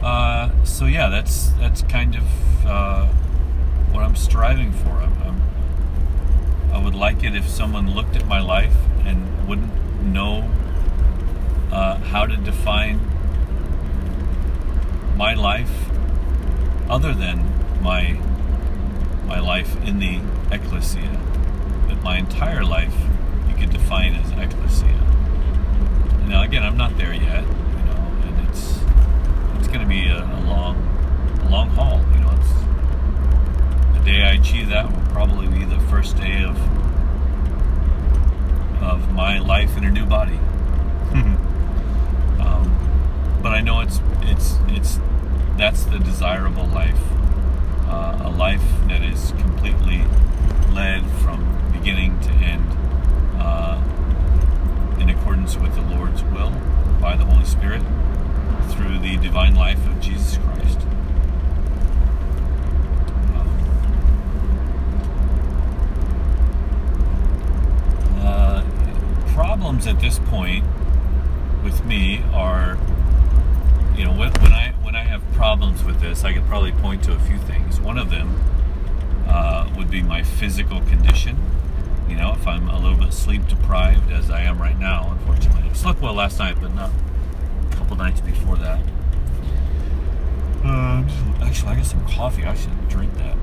uh, 0.03 0.51
so 0.63 0.85
yeah, 0.85 1.09
that's 1.09 1.51
that's 1.51 1.81
kind 1.83 2.15
of 2.15 2.65
uh, 2.65 3.07
what 3.91 4.03
I'm 4.03 4.15
striving 4.15 4.71
for. 4.73 4.89
I'm, 4.91 5.13
I'm, 5.23 5.41
I 6.73 6.83
would 6.83 6.95
like 6.95 7.23
it 7.23 7.35
if 7.35 7.47
someone 7.47 7.95
looked 7.95 8.15
at 8.15 8.27
my 8.27 8.41
life 8.41 8.75
and 9.05 9.47
wouldn't 9.47 9.73
know 10.03 10.49
uh, 11.71 11.97
how 11.97 12.25
to 12.25 12.35
define 12.35 12.99
my 15.15 15.33
life 15.33 15.89
other 16.89 17.13
than 17.13 17.39
my 17.81 18.19
my 19.25 19.39
life 19.39 19.75
in 19.83 19.99
the 19.99 20.19
ecclesia. 20.51 21.19
But 21.87 22.01
my 22.03 22.17
entire 22.17 22.63
life 22.63 22.95
you 23.47 23.55
could 23.55 23.71
define 23.71 24.13
as 24.15 24.31
ecclesia. 24.31 25.01
Now 26.27 26.43
again, 26.43 26.63
I'm 26.63 26.77
not 26.77 26.97
there 26.97 27.13
yet, 27.13 27.43
you 27.43 27.83
know, 27.85 28.11
and 28.25 28.49
it's 28.49 28.79
it's 29.57 29.67
going 29.67 29.81
to 29.81 29.87
be 29.87 30.07
a, 30.07 30.23
a 30.23 30.41
long 30.47 30.75
a 31.43 31.49
long 31.49 31.69
haul. 31.69 31.99
You 32.13 32.19
know, 32.21 32.31
it's 32.39 33.97
the 33.97 34.03
day 34.03 34.23
I 34.23 34.33
achieve 34.33 34.69
that 34.69 34.91
will 34.91 35.13
probably 35.13 35.47
be 35.47 35.65
the 35.65 35.79
first 35.81 36.17
day 36.17 36.43
of 36.43 36.57
of 38.81 39.11
my 39.13 39.39
life 39.39 39.77
in 39.77 39.85
a 39.85 39.91
new 39.91 40.05
body. 40.05 40.35
um, 42.41 43.39
but 43.41 43.53
I 43.53 43.61
know 43.61 43.79
it's 43.79 44.01
it's 44.21 44.57
it's 44.67 44.99
that's 45.57 45.85
the 45.85 45.99
desirable 45.99 46.67
life, 46.67 46.99
uh, 47.87 48.19
a 48.23 48.29
life 48.29 48.63
that 48.87 49.01
is 49.01 49.31
completely 49.37 50.03
led 50.73 51.05
from 51.21 51.71
beginning 51.71 52.19
to 52.19 52.29
end 52.31 52.65
uh, 53.39 53.81
in 54.99 55.09
accordance 55.09 55.55
with 55.55 55.73
the 55.75 55.81
Lord's 55.81 56.23
will 56.23 56.51
by 56.99 57.15
the 57.15 57.23
Holy 57.23 57.45
Spirit 57.45 57.81
through 58.71 58.99
the 58.99 59.15
divine 59.17 59.55
life 59.55 59.85
of 59.87 60.01
Jesus 60.01 60.37
Christ. 60.37 60.79
Uh, 68.19 68.63
problems 69.33 69.87
at 69.87 70.01
this 70.01 70.19
point 70.19 70.65
with 71.63 71.85
me 71.85 72.21
are, 72.33 72.77
you 73.95 74.03
know, 74.03 74.11
when, 74.11 74.31
I 74.51 74.74
problems 75.45 75.83
with 75.83 76.01
this, 76.01 76.23
I 76.23 76.33
could 76.33 76.47
probably 76.47 76.71
point 76.71 77.03
to 77.03 77.13
a 77.13 77.19
few 77.19 77.37
things. 77.37 77.79
One 77.79 77.99
of 77.99 78.09
them 78.09 78.35
uh, 79.27 79.71
would 79.77 79.91
be 79.91 80.01
my 80.01 80.23
physical 80.23 80.81
condition. 80.81 81.37
You 82.09 82.15
know, 82.15 82.31
if 82.33 82.47
I'm 82.47 82.67
a 82.67 82.79
little 82.79 82.97
bit 82.97 83.13
sleep 83.13 83.47
deprived, 83.47 84.11
as 84.11 84.31
I 84.31 84.41
am 84.41 84.59
right 84.59 84.75
now, 84.79 85.11
unfortunately. 85.11 85.69
I 85.69 85.73
slept 85.73 86.01
well 86.01 86.15
last 86.15 86.39
night, 86.39 86.57
but 86.59 86.73
not 86.73 86.89
a 87.71 87.75
couple 87.75 87.95
nights 87.95 88.21
before 88.21 88.55
that. 88.55 88.79
Uh, 90.63 91.03
actually, 91.43 91.69
I 91.69 91.75
got 91.75 91.85
some 91.85 92.03
coffee. 92.07 92.43
I 92.43 92.55
should 92.55 92.89
drink 92.89 93.13
that. 93.13 93.37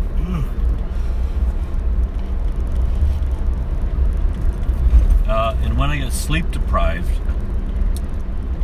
Uh, 5.28 5.56
and 5.62 5.78
when 5.78 5.90
I 5.90 5.98
get 5.98 6.12
sleep 6.12 6.50
deprived, 6.50 7.16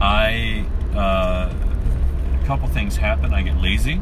I 0.00 0.66
uh, 0.92 1.54
couple 2.48 2.66
things 2.66 2.96
happen. 2.96 3.34
I 3.34 3.42
get 3.42 3.58
lazy, 3.58 4.00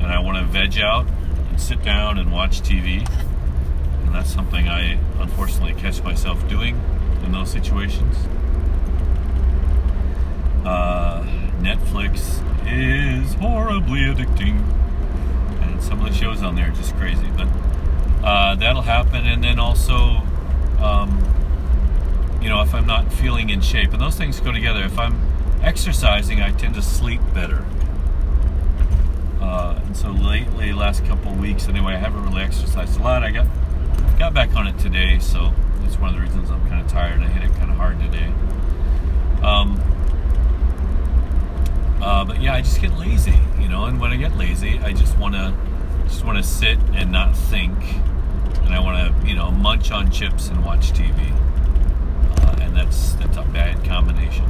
and 0.00 0.06
I 0.06 0.18
want 0.18 0.36
to 0.36 0.44
veg 0.44 0.80
out 0.80 1.06
and 1.48 1.60
sit 1.60 1.80
down 1.84 2.18
and 2.18 2.32
watch 2.32 2.60
TV, 2.60 3.08
and 4.04 4.12
that's 4.12 4.34
something 4.34 4.66
I 4.66 4.98
unfortunately 5.20 5.74
catch 5.74 6.02
myself 6.02 6.48
doing 6.48 6.74
in 7.24 7.30
those 7.30 7.52
situations. 7.52 8.16
Uh, 10.64 11.22
Netflix 11.60 12.42
is 12.66 13.34
horribly 13.34 14.00
addicting, 14.00 14.60
and 15.62 15.80
some 15.80 16.04
of 16.04 16.12
the 16.12 16.18
shows 16.18 16.42
on 16.42 16.56
there 16.56 16.66
are 16.66 16.74
just 16.74 16.96
crazy. 16.96 17.28
But 17.36 17.46
uh, 18.24 18.56
that'll 18.56 18.82
happen, 18.82 19.24
and 19.24 19.44
then 19.44 19.60
also. 19.60 20.20
Um, 20.80 21.28
you 22.40 22.48
know, 22.48 22.60
if 22.60 22.74
I'm 22.74 22.88
not 22.88 23.12
feeling 23.12 23.50
in 23.50 23.60
shape. 23.60 23.92
And 23.92 24.02
those 24.02 24.16
things 24.16 24.40
go 24.40 24.50
together. 24.50 24.82
If 24.82 24.98
I'm 24.98 25.31
exercising, 25.62 26.40
I 26.40 26.50
tend 26.52 26.74
to 26.74 26.82
sleep 26.82 27.20
better. 27.34 27.64
Uh, 29.40 29.80
and 29.84 29.96
so 29.96 30.10
lately, 30.10 30.72
last 30.72 31.04
couple 31.06 31.32
weeks 31.34 31.68
anyway, 31.68 31.94
I 31.94 31.98
haven't 31.98 32.22
really 32.24 32.42
exercised 32.42 32.98
a 33.00 33.02
lot. 33.02 33.22
I 33.22 33.30
got 33.30 33.46
got 34.18 34.34
back 34.34 34.54
on 34.54 34.66
it 34.66 34.78
today, 34.78 35.18
so 35.18 35.52
that's 35.80 35.98
one 35.98 36.10
of 36.10 36.16
the 36.16 36.22
reasons 36.22 36.50
I'm 36.50 36.66
kind 36.68 36.80
of 36.80 36.88
tired. 36.88 37.20
I 37.20 37.28
hit 37.28 37.42
it 37.42 37.54
kind 37.56 37.70
of 37.70 37.76
hard 37.76 37.98
today. 37.98 38.32
Um, 39.42 39.80
uh, 42.02 42.24
but 42.24 42.40
yeah, 42.40 42.54
I 42.54 42.62
just 42.62 42.80
get 42.80 42.92
lazy, 42.98 43.38
you 43.60 43.68
know. 43.68 43.86
And 43.86 44.00
when 44.00 44.12
I 44.12 44.16
get 44.16 44.36
lazy, 44.36 44.78
I 44.78 44.92
just 44.92 45.18
want 45.18 45.34
to 45.34 45.54
just 46.04 46.24
want 46.24 46.38
to 46.38 46.44
sit 46.44 46.78
and 46.94 47.10
not 47.10 47.36
think, 47.36 47.76
and 48.62 48.74
I 48.74 48.80
want 48.80 49.22
to 49.22 49.28
you 49.28 49.34
know 49.34 49.50
munch 49.50 49.90
on 49.90 50.10
chips 50.10 50.48
and 50.48 50.64
watch 50.64 50.92
TV 50.92 51.32
and 52.72 52.80
that's 52.80 53.12
that's 53.14 53.36
a 53.36 53.42
bad 53.42 53.84
combination. 53.84 54.46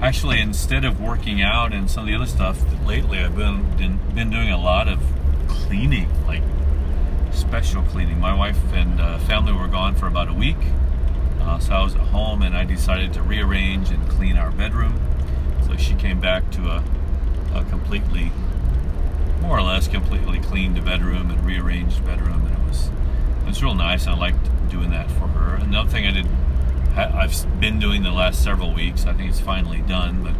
Actually, 0.00 0.40
instead 0.40 0.84
of 0.84 1.00
working 1.00 1.40
out 1.40 1.72
and 1.72 1.90
some 1.90 2.02
of 2.02 2.08
the 2.08 2.14
other 2.14 2.26
stuff, 2.26 2.60
lately 2.84 3.18
I've 3.18 3.36
been 3.36 3.98
been, 4.14 4.30
doing 4.30 4.50
a 4.50 4.58
lot 4.58 4.88
of 4.88 5.00
cleaning, 5.48 6.08
like 6.26 6.42
special 7.32 7.82
cleaning. 7.84 8.20
My 8.20 8.34
wife 8.34 8.58
and 8.72 9.00
uh, 9.00 9.18
family 9.20 9.52
were 9.52 9.68
gone 9.68 9.94
for 9.94 10.06
about 10.06 10.28
a 10.28 10.34
week, 10.34 10.58
uh, 11.40 11.58
so 11.58 11.72
I 11.72 11.82
was 11.82 11.94
at 11.94 12.00
home 12.00 12.42
and 12.42 12.56
I 12.56 12.64
decided 12.64 13.12
to 13.14 13.22
rearrange 13.22 13.90
and 13.90 14.08
clean 14.10 14.36
our 14.36 14.50
bedroom. 14.50 15.00
So 15.66 15.76
she 15.76 15.94
came 15.94 16.20
back 16.20 16.50
to 16.52 16.68
a, 16.68 16.84
a 17.54 17.64
completely, 17.64 18.30
more 19.40 19.58
or 19.58 19.62
less 19.62 19.88
completely 19.88 20.38
cleaned 20.40 20.84
bedroom 20.84 21.30
and 21.30 21.44
rearranged 21.46 22.04
bedroom, 22.04 22.46
and 22.46 22.56
it 22.56 22.68
was 22.68 22.90
it 23.42 23.46
was 23.46 23.62
real 23.62 23.74
nice. 23.74 24.06
I 24.06 24.14
liked 24.14 24.50
doing 24.68 24.90
that 24.90 25.10
for 25.12 25.28
her. 25.28 25.56
Another 25.56 25.88
thing 25.88 26.06
I 26.06 26.10
did, 26.10 26.26
I've 26.96 27.60
been 27.60 27.80
doing 27.80 28.04
the 28.04 28.12
last 28.12 28.44
several 28.44 28.72
weeks. 28.72 29.04
I 29.04 29.14
think 29.14 29.28
it's 29.28 29.40
finally 29.40 29.80
done, 29.80 30.22
but 30.22 30.34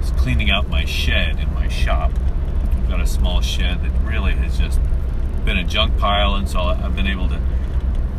it's 0.00 0.10
cleaning 0.20 0.50
out 0.50 0.68
my 0.68 0.84
shed 0.84 1.38
in 1.38 1.54
my 1.54 1.68
shop. 1.68 2.10
I've 2.72 2.88
got 2.88 3.00
a 3.00 3.06
small 3.06 3.40
shed 3.40 3.84
that 3.84 3.92
really 4.02 4.32
has 4.32 4.58
just 4.58 4.80
been 5.44 5.58
a 5.58 5.64
junk 5.64 5.96
pile, 5.98 6.34
and 6.34 6.48
so 6.48 6.60
I've 6.60 6.96
been 6.96 7.06
able 7.06 7.28
to 7.28 7.40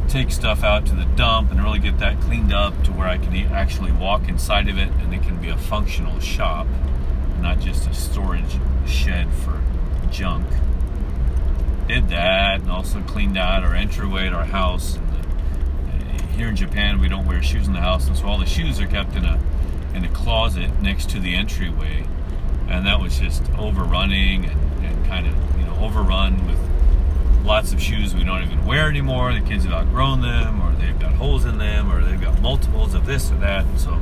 take 0.07 0.31
stuff 0.31 0.63
out 0.63 0.85
to 0.85 0.95
the 0.95 1.05
dump 1.15 1.51
and 1.51 1.61
really 1.61 1.79
get 1.79 1.99
that 1.99 2.21
cleaned 2.21 2.53
up 2.53 2.83
to 2.83 2.91
where 2.93 3.07
I 3.07 3.17
can 3.17 3.35
actually 3.51 3.91
walk 3.91 4.29
inside 4.29 4.69
of 4.69 4.77
it 4.77 4.89
and 4.99 5.13
it 5.13 5.23
can 5.23 5.41
be 5.41 5.49
a 5.49 5.57
functional 5.57 6.19
shop, 6.21 6.67
not 7.41 7.59
just 7.59 7.89
a 7.89 7.93
storage 7.93 8.59
shed 8.85 9.33
for 9.33 9.61
junk. 10.09 10.47
Did 11.87 12.07
that 12.09 12.61
and 12.61 12.71
also 12.71 13.01
cleaned 13.01 13.37
out 13.37 13.63
our 13.63 13.75
entryway 13.75 14.29
to 14.29 14.35
our 14.35 14.45
house 14.45 14.99
here 16.33 16.49
in 16.49 16.55
Japan, 16.55 16.99
we 16.99 17.07
don't 17.07 17.25
wear 17.25 17.41
shoes 17.43 17.67
in 17.67 17.73
the 17.73 17.79
house, 17.79 18.07
and 18.07 18.17
so 18.17 18.25
all 18.25 18.37
the 18.37 18.45
shoes 18.45 18.79
are 18.79 18.87
kept 18.87 19.15
in 19.15 19.25
a 19.25 19.39
in 19.93 20.03
a 20.03 20.09
closet 20.09 20.81
next 20.81 21.09
to 21.11 21.19
the 21.19 21.35
entryway, 21.35 22.05
and 22.67 22.85
that 22.87 22.99
was 22.99 23.19
just 23.19 23.43
overrunning 23.51 24.45
and, 24.45 24.85
and 24.85 25.05
kind 25.05 25.27
of 25.27 25.33
you 25.59 25.65
know 25.65 25.75
overrun 25.79 26.47
with 26.47 26.59
lots 27.45 27.73
of 27.73 27.81
shoes 27.81 28.15
we 28.15 28.23
don't 28.23 28.41
even 28.41 28.65
wear 28.65 28.89
anymore. 28.89 29.33
The 29.33 29.41
kids 29.41 29.65
have 29.65 29.73
outgrown 29.73 30.21
them, 30.21 30.61
or 30.61 30.73
they've 30.73 30.99
got 30.99 31.13
holes 31.13 31.45
in 31.45 31.57
them, 31.57 31.91
or 31.91 32.03
they've 32.03 32.19
got 32.19 32.41
multiples 32.41 32.93
of 32.93 33.05
this 33.05 33.31
or 33.31 33.35
that. 33.35 33.65
And 33.65 33.79
so, 33.79 33.99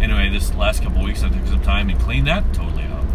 anyway, 0.00 0.28
this 0.28 0.54
last 0.54 0.82
couple 0.82 1.02
weeks 1.02 1.22
I 1.22 1.30
took 1.30 1.46
some 1.46 1.62
time 1.62 1.88
and 1.88 1.98
cleaned 1.98 2.26
that 2.26 2.52
totally 2.52 2.84
out. 2.84 3.06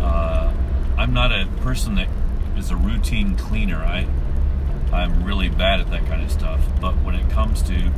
Uh, 0.00 0.52
I'm 0.98 1.14
not 1.14 1.32
a 1.32 1.46
person 1.62 1.94
that 1.94 2.08
is 2.56 2.70
a 2.70 2.76
routine 2.76 3.36
cleaner. 3.36 3.78
I 3.78 4.06
I'm 4.92 5.24
really 5.24 5.48
bad 5.48 5.80
at 5.80 5.90
that 5.90 6.06
kind 6.06 6.22
of 6.22 6.30
stuff. 6.30 6.60
But 6.80 6.94
when 7.02 7.14
it 7.14 7.28
comes 7.30 7.62
to, 7.62 7.92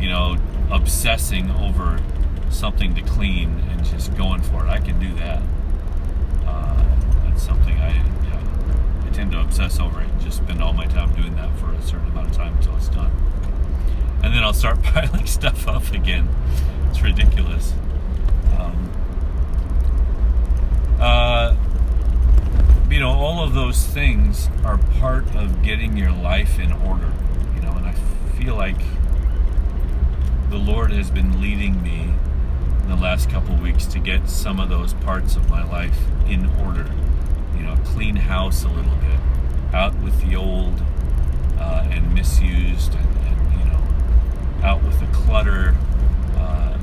you 0.00 0.08
know, 0.08 0.36
obsessing 0.70 1.50
over 1.50 2.00
something 2.50 2.94
to 2.94 3.02
clean 3.02 3.60
and 3.70 3.84
just 3.84 4.16
going 4.16 4.42
for 4.42 4.66
it, 4.66 4.68
I 4.68 4.80
can 4.80 4.98
do 4.98 5.12
that. 5.14 5.42
Uh, 6.46 6.84
that's 7.24 7.42
something 7.42 7.76
I, 7.78 7.94
yeah, 7.94 9.06
I 9.06 9.10
tend 9.10 9.32
to 9.32 9.40
obsess 9.40 9.78
over 9.80 10.00
it 10.00 10.08
and 10.08 10.20
just 10.20 10.38
spend 10.38 10.62
all 10.62 10.72
my 10.72 10.86
time 10.86 11.14
doing 11.14 11.34
that 11.36 11.56
for 11.58 11.72
a 11.72 11.82
certain 11.82 12.08
amount 12.08 12.28
of 12.28 12.36
time 12.36 12.56
until 12.56 12.76
it's 12.76 12.88
done. 12.88 13.12
And 14.22 14.34
then 14.34 14.42
I'll 14.42 14.54
start 14.54 14.82
piling 14.82 15.26
stuff 15.26 15.68
up 15.68 15.92
again. 15.92 16.28
It's 16.90 17.02
ridiculous. 17.02 17.74
Um, 18.58 18.90
uh, 21.00 21.56
you 22.94 23.00
know, 23.00 23.10
all 23.10 23.42
of 23.42 23.54
those 23.54 23.84
things 23.86 24.48
are 24.64 24.78
part 25.00 25.26
of 25.34 25.64
getting 25.64 25.96
your 25.96 26.12
life 26.12 26.60
in 26.60 26.70
order, 26.70 27.12
you 27.56 27.60
know, 27.60 27.72
and 27.72 27.86
I 27.86 27.92
feel 28.38 28.54
like 28.54 28.78
the 30.48 30.58
Lord 30.58 30.92
has 30.92 31.10
been 31.10 31.40
leading 31.40 31.82
me 31.82 32.02
in 32.82 32.88
the 32.88 32.94
last 32.94 33.28
couple 33.28 33.56
weeks 33.56 33.84
to 33.86 33.98
get 33.98 34.30
some 34.30 34.60
of 34.60 34.68
those 34.68 34.94
parts 34.94 35.34
of 35.34 35.50
my 35.50 35.68
life 35.68 35.98
in 36.28 36.46
order. 36.64 36.88
You 37.56 37.64
know, 37.64 37.74
clean 37.84 38.14
house 38.14 38.62
a 38.62 38.68
little 38.68 38.94
bit, 38.94 39.74
out 39.74 39.96
with 39.96 40.20
the 40.20 40.36
old 40.36 40.80
uh, 41.58 41.88
and 41.90 42.14
misused, 42.14 42.94
and, 42.94 43.16
and, 43.26 43.58
you 43.58 43.64
know, 43.72 43.82
out 44.62 44.84
with 44.84 45.00
the 45.00 45.06
clutter. 45.06 45.74
Uh, 46.36 46.78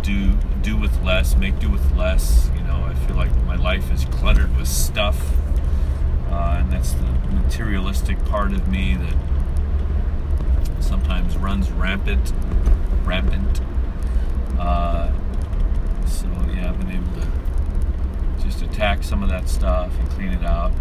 do 0.00 0.32
do 0.62 0.78
with 0.78 0.98
less, 1.02 1.36
make 1.36 1.58
do 1.58 1.68
with 1.68 1.94
less. 1.94 2.50
You 2.56 2.62
know, 2.62 2.84
I 2.84 2.94
feel 3.06 3.16
like 3.16 3.32
life 3.62 3.92
is 3.92 4.04
cluttered 4.06 4.56
with 4.56 4.68
stuff, 4.68 5.18
uh, 6.28 6.56
and 6.58 6.72
that's 6.72 6.92
the 6.92 7.04
materialistic 7.30 8.22
part 8.26 8.52
of 8.52 8.68
me 8.68 8.96
that 8.96 9.14
sometimes 10.80 11.36
runs 11.36 11.70
rampant, 11.70 12.32
rampant. 13.04 13.60
Uh, 14.58 15.12
so 16.06 16.26
yeah, 16.54 16.70
I've 16.70 16.78
been 16.78 16.90
able 16.90 17.12
to 17.20 17.26
just 18.42 18.62
attack 18.62 19.02
some 19.04 19.22
of 19.22 19.28
that 19.28 19.48
stuff 19.48 19.92
and 19.98 20.10
clean 20.10 20.32
it 20.32 20.44
out. 20.44 20.72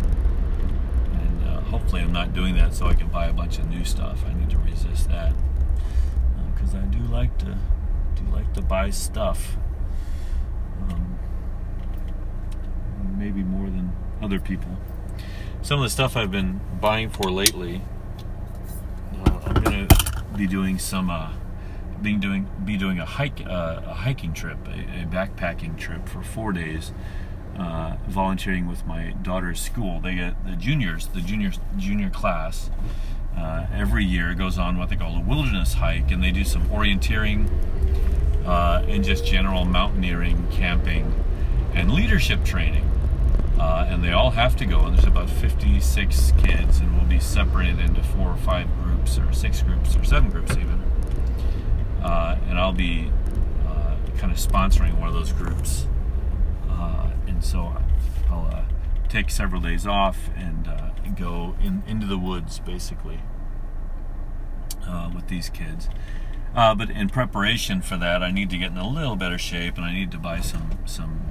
And 1.13 1.47
uh, 1.47 1.61
hopefully, 1.61 2.01
I'm 2.01 2.11
not 2.11 2.33
doing 2.33 2.55
that 2.55 2.73
so 2.73 2.87
I 2.87 2.95
can 2.95 3.07
buy 3.07 3.27
a 3.27 3.33
bunch 3.33 3.59
of 3.59 3.69
new 3.69 3.85
stuff. 3.85 4.23
I 4.25 4.33
need 4.33 4.49
to 4.49 4.57
resist 4.57 5.09
that 5.09 5.33
because 6.53 6.73
uh, 6.73 6.79
I 6.79 6.85
do 6.85 6.99
like 7.11 7.37
to 7.39 7.57
do 8.15 8.23
like 8.33 8.53
to 8.53 8.61
buy 8.61 8.89
stuff. 8.89 9.55
Um, 10.89 11.10
maybe 13.21 13.43
more 13.43 13.69
than 13.69 13.93
other 14.19 14.39
people. 14.39 14.77
Some 15.61 15.79
of 15.79 15.83
the 15.83 15.89
stuff 15.91 16.17
I've 16.17 16.31
been 16.31 16.59
buying 16.81 17.09
for 17.11 17.29
lately, 17.29 17.83
uh, 19.25 19.39
I'm 19.45 19.63
gonna 19.63 19.87
be 20.35 20.47
doing 20.47 20.79
some, 20.79 21.11
uh, 21.11 21.33
being 22.01 22.19
doing 22.19 22.49
be 22.65 22.77
doing 22.77 22.97
a 22.99 23.05
hike, 23.05 23.45
uh, 23.45 23.81
a 23.85 23.93
hiking 23.93 24.33
trip, 24.33 24.57
a, 24.67 25.03
a, 25.03 25.05
backpacking 25.05 25.77
trip 25.77 26.09
for 26.09 26.23
four 26.23 26.51
days, 26.51 26.93
uh, 27.59 27.97
volunteering 28.07 28.67
with 28.67 28.87
my 28.87 29.11
daughter's 29.21 29.61
school. 29.61 29.99
They 29.99 30.15
get 30.15 30.43
the 30.43 30.55
juniors, 30.55 31.05
the 31.07 31.21
junior 31.21 31.51
junior 31.77 32.09
class. 32.09 32.71
Uh, 33.37 33.67
every 33.71 34.03
year 34.03 34.33
goes 34.33 34.57
on 34.57 34.77
what 34.77 34.89
they 34.89 34.95
call 34.95 35.15
a 35.15 35.21
wilderness 35.21 35.75
hike, 35.75 36.09
and 36.09 36.23
they 36.23 36.31
do 36.31 36.43
some 36.43 36.67
orienteering 36.69 37.47
uh, 38.45 38.83
and 38.87 39.03
just 39.03 39.25
general 39.25 39.63
mountaineering, 39.63 40.47
camping, 40.49 41.13
and 41.75 41.91
leadership 41.91 42.43
training. 42.43 42.90
Uh, 43.61 43.85
and 43.87 44.03
they 44.03 44.11
all 44.11 44.31
have 44.31 44.55
to 44.55 44.65
go. 44.65 44.79
And 44.79 44.97
there's 44.97 45.05
about 45.05 45.29
56 45.29 46.33
kids, 46.43 46.79
and 46.79 46.97
we'll 46.97 47.05
be 47.05 47.19
separated 47.19 47.79
into 47.79 48.01
four 48.01 48.29
or 48.29 48.37
five 48.37 48.67
groups, 48.81 49.19
or 49.19 49.31
six 49.31 49.61
groups, 49.61 49.95
or 49.95 50.03
seven 50.03 50.31
groups 50.31 50.53
even. 50.53 50.81
Uh, 52.01 52.39
and 52.49 52.57
I'll 52.57 52.73
be 52.73 53.11
uh, 53.67 53.97
kind 54.17 54.33
of 54.33 54.39
sponsoring 54.39 54.99
one 54.99 55.09
of 55.09 55.13
those 55.13 55.31
groups. 55.31 55.85
Uh, 56.71 57.11
and 57.27 57.45
so 57.45 57.77
I'll 58.31 58.47
uh, 58.47 58.63
take 59.09 59.29
several 59.29 59.61
days 59.61 59.85
off 59.85 60.31
and 60.35 60.67
uh, 60.67 60.89
go 61.15 61.55
in, 61.61 61.83
into 61.85 62.07
the 62.07 62.17
woods, 62.17 62.57
basically, 62.57 63.19
with 65.13 65.27
these 65.27 65.49
kids. 65.49 65.87
But 66.55 66.89
in 66.89 67.09
preparation 67.09 67.83
for 67.83 67.95
that, 67.97 68.23
I 68.23 68.31
need 68.31 68.49
to 68.49 68.57
get 68.57 68.71
in 68.71 68.77
a 68.77 68.89
little 68.89 69.15
better 69.15 69.37
shape, 69.37 69.77
and 69.77 69.85
I 69.85 69.93
need 69.93 70.09
to 70.11 70.17
buy 70.17 70.39
some 70.41 70.79
some 70.87 71.21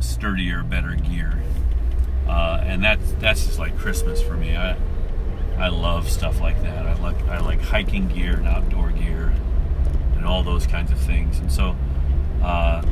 sturdier, 0.00 0.62
better 0.62 0.94
gear. 0.94 1.42
Uh, 2.26 2.62
and 2.64 2.82
that's 2.82 3.12
that's 3.20 3.44
just 3.46 3.58
like 3.58 3.76
Christmas 3.78 4.22
for 4.22 4.34
me. 4.34 4.56
I 4.56 4.76
I 5.58 5.68
love 5.68 6.10
stuff 6.10 6.40
like 6.40 6.60
that. 6.62 6.86
I 6.86 6.94
like 7.00 7.20
I 7.28 7.38
like 7.40 7.60
hiking 7.60 8.08
gear 8.08 8.34
and 8.34 8.48
outdoor 8.48 8.90
gear, 8.90 9.32
and 10.16 10.24
all 10.24 10.42
those 10.42 10.66
kinds 10.66 10.90
of 10.90 10.98
things. 10.98 11.38
And 11.38 11.52
so 11.52 11.76
uh, 12.42 12.82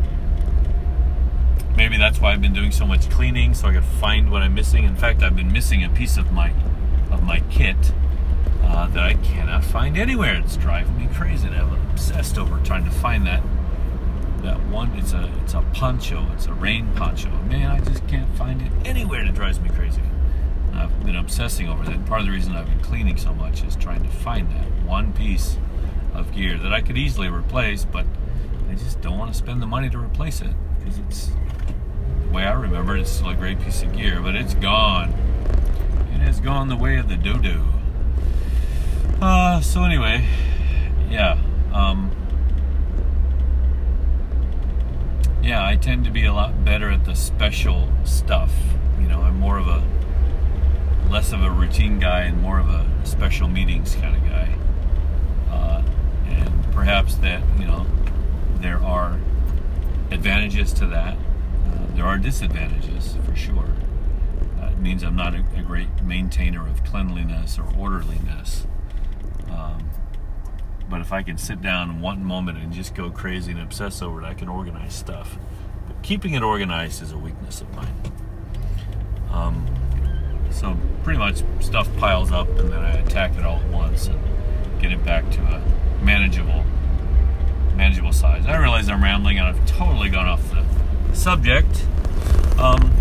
maybe 1.77 1.97
that's 1.97 2.21
why 2.21 2.33
I've 2.33 2.43
been 2.43 2.53
doing 2.53 2.73
so 2.73 2.87
much 2.87 3.09
cleaning, 3.11 3.55
so 3.55 3.69
I 3.69 3.73
can 3.73 3.83
find 3.83 4.31
what 4.31 4.43
I'm 4.43 4.55
missing. 4.55 4.85
In 4.85 4.97
fact, 4.97 5.23
I've 5.23 5.37
been 5.37 5.53
missing 5.53 5.83
a 5.83 5.89
piece 5.89 6.17
of 6.17 6.33
my 6.33 6.53
of 7.11 7.23
my 7.23 7.41
kit 7.51 7.93
uh, 8.63 8.87
that 8.89 9.03
I 9.03 9.15
cannot 9.15 9.65
find 9.65 9.97
anywhere. 9.97 10.37
It's 10.37 10.57
driving 10.57 10.99
me 10.99 11.09
crazy. 11.15 11.49
I'm 11.49 11.73
obsessed 11.91 12.39
over 12.39 12.61
trying 12.65 12.85
to 12.85 12.91
find 12.91 13.27
that 13.27 13.43
that 14.43 14.65
one. 14.69 14.91
It's 14.97 15.13
a 15.13 15.33
it's 15.43 15.55
a 15.55 15.63
poncho. 15.73 16.27
It's 16.33 16.47
a 16.47 16.55
rain 16.55 16.89
poncho. 16.95 17.31
Man, 17.43 17.71
I 17.71 17.81
just 17.81 18.07
can't 18.09 18.33
find 18.37 18.61
it 18.61 18.73
anywhere. 18.85 19.21
And 19.21 19.29
it 19.29 19.35
drives 19.35 19.61
me 19.61 19.69
crazy. 19.71 20.03
I've 20.75 21.05
been 21.05 21.17
obsessing 21.17 21.69
over 21.69 21.85
that. 21.85 22.07
Part 22.07 22.21
of 22.21 22.27
the 22.27 22.33
reason 22.33 22.57
I've 22.57 22.67
been 22.67 22.81
cleaning 22.81 23.17
so 23.17 23.35
much 23.35 23.63
is 23.65 23.77
trying 23.77 24.03
to 24.03 24.09
find 24.09 24.51
that 24.53 24.87
one 24.87 25.13
piece 25.13 25.57
of 26.15 26.33
gear 26.33 26.59
that 26.59 26.73
I 26.73 26.81
could 26.81 26.99
easily 26.99 27.29
replace, 27.29 27.85
but 27.85 28.07
I 28.71 28.75
just 28.75 29.01
don't 29.01 29.19
want 29.19 29.33
to 29.33 29.39
spend 29.39 29.61
the 29.61 29.67
money 29.67 29.91
to 29.91 29.99
replace 29.99 30.41
it 30.41 30.53
because 30.79 30.99
it's 30.99 31.31
the 32.25 32.33
way 32.33 32.45
I 32.45 32.53
remember 32.53 32.97
it. 32.97 33.03
It's 33.03 33.11
still 33.11 33.29
a 33.29 33.35
great 33.35 33.61
piece 33.61 33.83
of 33.83 33.93
gear, 33.95 34.21
but 34.21 34.35
it's 34.35 34.55
gone. 34.55 35.11
It 36.15 36.21
has 36.21 36.41
gone 36.41 36.69
the 36.69 36.77
way 36.77 36.97
of 36.97 37.09
the 37.09 37.17
dodo. 37.17 37.63
Uh, 39.21 39.61
so 39.61 39.85
anyway, 39.85 40.27
yeah. 41.09 41.39
Um, 41.73 42.11
yeah, 45.43 45.67
I 45.67 45.77
tend 45.77 46.05
to 46.05 46.11
be 46.11 46.25
a 46.25 46.33
lot 46.33 46.65
better 46.65 46.91
at 46.91 47.05
the 47.05 47.15
special 47.15 47.91
stuff. 48.05 48.53
You 49.01 49.09
know, 49.09 49.23
I'm 49.23 49.39
more 49.39 49.59
of 49.59 49.67
a 49.67 49.83
less 51.11 51.33
of 51.33 51.43
a 51.43 51.51
routine 51.51 51.99
guy 51.99 52.23
and 52.23 52.41
more 52.41 52.59
of 52.59 52.69
a 52.69 52.89
special 53.05 53.49
meetings 53.49 53.95
kind 53.97 54.17
of 54.17 54.23
guy. 54.23 54.55
Uh, 55.51 55.83
and 56.27 56.73
perhaps 56.73 57.17
that 57.17 57.43
you 57.59 57.67
know 57.67 57.87
there 58.61 58.79
are 58.79 59.19
advantages 60.11 60.73
to 60.75 60.87
that. 60.87 61.15
Uh, 61.15 61.97
there 61.97 62.07
are 62.07 62.19
disadvantages 62.19 63.17
for 63.25 63.35
sure. 63.35 63.69
Uh, 64.61 64.67
it 64.67 64.79
means 64.79 65.03
I'm 65.03 65.17
not 65.17 65.35
a, 65.35 65.45
a 65.57 65.63
great 65.63 66.03
maintainer 66.03 66.67
of 66.69 66.85
cleanliness 66.85 67.59
or 67.59 67.65
orderliness. 67.77 68.67
But 70.93 71.01
if 71.01 71.11
I 71.11 71.23
can 71.23 71.39
sit 71.39 71.63
down 71.63 72.03
one 72.03 72.23
moment 72.23 72.59
and 72.59 72.71
just 72.71 72.95
go 72.95 73.09
crazy 73.11 73.51
and 73.51 73.61
obsess 73.63 74.03
over 74.03 74.23
it, 74.23 74.27
I 74.27 74.35
can 74.35 74.47
organize 74.47 74.93
stuff. 74.93 75.39
But 75.87 76.03
keeping 76.03 76.35
it 76.35 76.43
organized 76.43 77.01
is 77.03 77.13
a 77.13 77.17
weakness 77.17 77.63
of 77.63 77.75
mine. 77.75 77.95
Um, 79.31 79.67
so 80.51 80.77
pretty 81.03 81.19
much 81.19 81.45
stuff 81.61 81.89
piles 81.97 82.31
up 82.31 82.47
and 82.59 82.71
then 82.71 82.81
I 82.81 82.99
attack 82.99 83.39
it 83.39 83.43
all 83.43 83.57
at 83.57 83.71
once 83.71 84.09
and 84.09 84.21
get 84.83 84.93
it 84.93 85.03
back 85.03 85.31
to 85.31 85.41
a 85.41 85.63
manageable 86.05 86.63
manageable 87.75 88.13
size. 88.13 88.45
I 88.45 88.59
realize 88.59 88.91
I'm 88.91 89.03
rambling 89.03 89.39
and 89.39 89.49
I've 89.49 89.65
totally 89.65 90.11
gone 90.11 90.29
off 90.29 90.43
the 90.51 91.17
subject. 91.17 91.87
Um, 92.59 92.93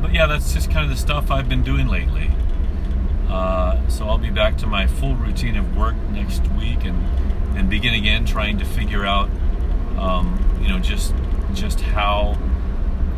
but 0.00 0.12
yeah, 0.12 0.26
that's 0.26 0.52
just 0.52 0.72
kind 0.72 0.82
of 0.82 0.90
the 0.90 1.00
stuff 1.00 1.30
I've 1.30 1.48
been 1.48 1.62
doing 1.62 1.86
lately. 1.86 2.32
Be 4.22 4.30
back 4.30 4.56
to 4.58 4.66
my 4.68 4.86
full 4.86 5.16
routine 5.16 5.56
of 5.56 5.76
work 5.76 5.96
next 6.12 6.46
week 6.52 6.84
and 6.84 7.02
and 7.58 7.68
begin 7.68 7.92
again 7.92 8.24
trying 8.24 8.56
to 8.58 8.64
figure 8.64 9.04
out 9.04 9.28
um, 9.98 10.58
you 10.62 10.68
know 10.68 10.78
just 10.78 11.12
just 11.52 11.80
how 11.80 12.38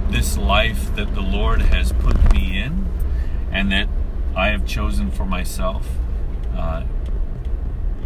this 0.08 0.38
life 0.38 0.96
that 0.96 1.14
the 1.14 1.20
Lord 1.20 1.60
has 1.60 1.92
put 1.92 2.32
me 2.32 2.58
in 2.58 2.86
and 3.52 3.70
that 3.70 3.88
I 4.34 4.48
have 4.48 4.66
chosen 4.66 5.10
for 5.10 5.26
myself 5.26 5.86
uh, 6.56 6.84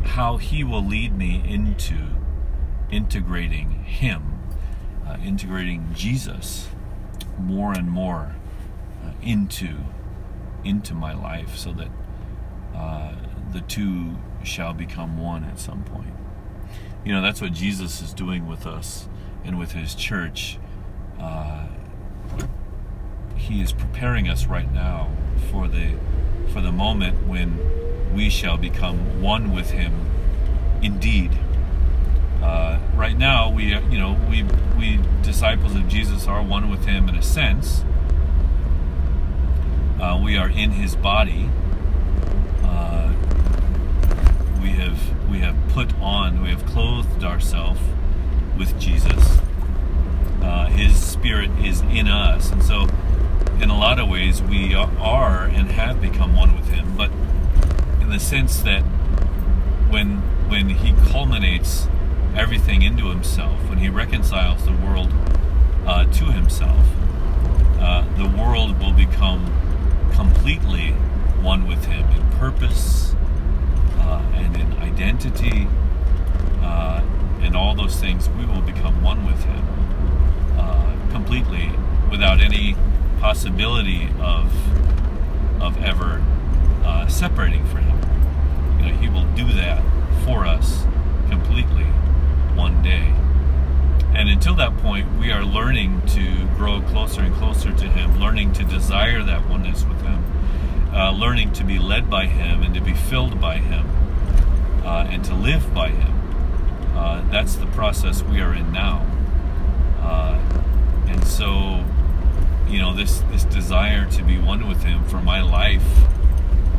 how 0.05 0.37
he 0.37 0.65
will 0.65 0.85
lead 0.85 1.17
me 1.17 1.43
into 1.47 1.95
integrating 2.91 3.85
him 3.85 4.41
uh, 5.07 5.17
integrating 5.25 5.89
Jesus 5.95 6.69
more 7.39 7.73
and 7.73 7.89
more 7.89 8.35
uh, 9.05 9.13
into 9.23 9.77
into 10.65 10.95
my 10.95 11.15
life 11.15 11.57
so 11.57 11.73
that 11.73 11.89
uh, 12.79 13.12
the 13.53 13.61
two 13.62 14.17
shall 14.45 14.73
become 14.73 15.19
one 15.19 15.45
at 15.45 15.59
some 15.59 15.83
point. 15.85 16.14
You 17.05 17.12
know, 17.12 17.23
that's 17.23 17.41
what 17.41 17.53
Jesus 17.53 18.01
is 18.01 18.12
doing 18.12 18.47
with 18.47 18.67
us 18.67 19.09
and 19.45 19.59
with 19.59 19.73
his 19.73 19.95
church. 19.95 20.59
Uh, 21.19 21.67
he 23.37 23.61
is 23.61 23.73
preparing 23.73 24.29
us 24.29 24.47
right 24.47 24.71
now 24.73 25.11
for 25.51 25.69
the 25.69 25.95
for 26.53 26.61
the 26.61 26.73
moment 26.73 27.27
when 27.27 27.59
we 28.14 28.31
shall 28.31 28.57
become 28.57 29.21
one 29.21 29.53
with 29.53 29.71
him 29.71 29.93
indeed. 30.83 31.37
Uh, 32.43 32.79
right 32.95 33.19
now, 33.19 33.51
we 33.51 33.75
you 33.75 33.99
know 33.99 34.19
we 34.29 34.45
we 34.79 34.99
disciples 35.23 35.75
of 35.75 35.88
Jesus 35.88 36.27
are 36.27 36.43
one 36.43 36.71
with 36.71 36.85
him 36.85 37.09
in 37.09 37.17
a 37.17 37.23
sense, 37.23 37.85
uh, 40.01 40.19
we 40.23 40.37
are 40.37 40.49
in 40.49 40.71
His 40.71 40.95
body. 40.95 41.51
We 44.61 44.71
have 44.71 45.31
we 45.31 45.38
have 45.38 45.57
put 45.71 45.94
on, 46.01 46.42
we 46.42 46.51
have 46.51 46.64
clothed 46.66 47.23
ourselves 47.25 47.81
with 48.59 48.79
Jesus. 48.81 49.38
Uh, 50.42 50.66
his 50.66 50.97
Spirit 50.97 51.51
is 51.64 51.83
in 51.83 52.09
us, 52.09 52.51
and 52.51 52.62
so 52.62 52.88
in 53.61 53.71
a 53.71 53.79
lot 53.79 53.99
of 53.99 54.09
ways 54.09 54.40
we 54.40 54.75
are 54.75 55.44
and 55.44 55.71
have 55.73 56.01
become 56.01 56.37
one 56.37 56.55
with 56.55 56.68
Him. 56.68 56.97
But 56.97 57.11
in 58.01 58.11
the 58.11 58.21
sense 58.21 58.61
that 58.62 58.83
when 59.90 60.18
when 60.49 60.68
He 60.68 60.92
culminates 61.11 61.88
everything 62.37 62.83
into 62.83 63.09
Himself, 63.09 63.68
when 63.68 63.79
He 63.79 63.88
reconciles 63.88 64.64
the 64.64 64.73
world 64.73 65.12
uh, 65.87 66.05
to 66.05 66.25
Himself, 66.27 66.87
uh, 67.81 68.05
the 68.16 68.29
world 68.29 68.81
will 68.81 68.92
become 68.92 69.47
completely 70.12 70.92
one 71.42 71.66
with 71.66 71.85
Him 71.87 72.09
in 72.11 72.27
purpose 72.38 73.08
and 74.55 74.57
in 74.57 74.79
identity 74.79 75.67
uh, 76.63 77.03
and 77.41 77.57
all 77.57 77.75
those 77.75 78.01
things, 78.01 78.29
we 78.31 78.45
will 78.47 78.63
become 78.63 79.03
one 79.03 79.27
with 79.27 79.43
Him 79.45 79.65
uh, 80.59 80.97
completely 81.11 81.71
without 82.11 82.41
any 82.41 82.77
possibility 83.21 84.09
of 84.21 84.53
of 85.61 85.77
ever 85.83 86.23
uh, 86.85 87.07
separating 87.09 87.67
from 87.67 87.83
Him. 87.83 88.79
You 88.79 88.87
know, 88.87 88.99
He 88.99 89.09
will 89.09 89.27
do 89.35 89.53
that 89.55 89.83
for 90.25 90.47
us 90.47 90.85
completely 91.29 91.85
one 92.55 92.83
day. 92.83 93.15
And 94.15 94.29
until 94.29 94.55
that 94.55 94.77
point, 94.79 95.19
we 95.19 95.31
are 95.31 95.45
learning 95.45 96.03
to 96.09 96.47
grow 96.57 96.81
closer 96.81 97.21
and 97.21 97.35
closer 97.35 97.73
to 97.73 97.89
Him, 97.89 98.19
learning 98.19 98.53
to 98.55 98.65
desire 98.65 99.23
that 99.23 99.49
oneness 99.49 99.85
with 99.85 100.01
Him, 100.03 100.25
uh, 100.93 101.13
learning 101.13 101.53
to 101.55 101.65
be 101.65 101.79
led 101.79 102.09
by 102.09 102.27
Him 102.27 102.63
and 102.63 102.75
to 102.75 102.81
be 102.81 102.95
filled 102.95 103.41
by 103.41 103.59
Him, 103.59 103.87
uh, 104.88 105.07
and 105.11 105.22
to 105.22 105.35
live 105.35 105.74
by 105.74 105.90
Him. 105.90 106.14
Uh, 106.96 107.20
that's 107.31 107.57
the 107.57 107.66
process 107.66 108.22
we 108.22 108.40
are 108.40 108.55
in 108.55 108.72
now. 108.72 109.07
Uh, 110.01 110.40
and 111.09 111.22
so, 111.27 111.85
you 112.66 112.81
know, 112.81 112.94
this 112.94 113.22
this 113.31 113.44
desire 113.44 114.11
to 114.12 114.22
be 114.22 114.38
one 114.38 114.66
with 114.66 114.83
Him 114.83 115.05
for 115.05 115.20
my 115.20 115.42
life 115.42 115.85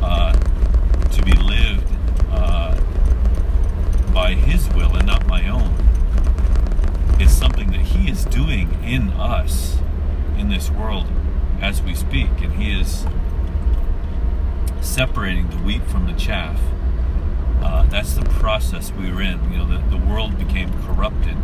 uh, 0.02 0.34
to 0.34 1.22
be 1.22 1.34
lived 1.34 1.86
uh, 2.32 2.76
by 4.12 4.34
His 4.34 4.67
will 4.69 4.95
and 4.95 5.06
not 5.06 5.28
my 5.28 5.48
own 5.48 5.72
is 7.22 7.32
something 7.32 7.69
that 7.72 7.82
He 7.82 8.10
is 8.10 8.26
doing 8.26 8.84
in 8.84 9.10
us 9.10 9.78
in 10.36 10.50
this 10.50 10.72
world 10.72 11.06
as 11.62 11.84
we 11.84 11.93
speak, 11.93 12.32
and 12.41 12.54
He 12.54 12.72
is 12.72 13.06
separating 14.82 15.48
the 15.52 15.58
wheat 15.58 15.84
from 15.84 16.08
the 16.08 16.13
chaff. 16.13 16.60
Uh, 17.62 17.84
that's 17.88 18.13
the 18.13 18.24
process 18.24 18.91
we 18.93 19.12
were 19.12 19.22
in. 19.22 19.52
You 19.52 19.58
know, 19.60 19.65
the, 19.65 19.78
the 19.89 19.98
world 19.98 20.38
became 20.38 20.72
corrupted, 20.84 21.36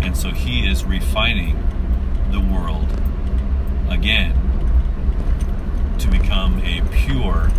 and 0.00 0.16
so 0.16 0.30
He 0.30 0.66
is 0.66 0.84
refining 0.84 1.56
the 2.30 2.40
world 2.40 2.88
again 3.88 4.34
to 5.98 6.08
become 6.08 6.60
a 6.60 6.82
pure 6.92 7.50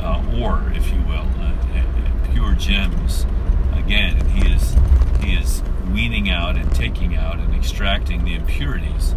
uh, 0.00 0.22
ore, 0.40 0.72
if 0.74 0.92
you 0.92 1.00
will, 1.02 1.26
uh, 1.40 2.32
pure 2.32 2.54
gems 2.54 3.26
again. 3.74 4.16
And 4.18 4.30
He 4.30 4.52
is 4.52 4.76
He 5.22 5.34
is 5.34 5.62
weaning 5.92 6.30
out 6.30 6.56
and 6.56 6.72
taking 6.74 7.16
out 7.16 7.38
and 7.38 7.54
extracting 7.54 8.24
the 8.24 8.34
impurities, 8.34 9.12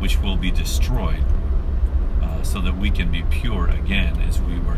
which 0.00 0.20
will 0.20 0.36
be 0.36 0.50
destroyed, 0.50 1.24
uh, 2.20 2.42
so 2.42 2.60
that 2.60 2.76
we 2.76 2.90
can 2.90 3.12
be 3.12 3.22
pure 3.30 3.68
again 3.68 4.20
as 4.22 4.40
we 4.40 4.58
were 4.58 4.76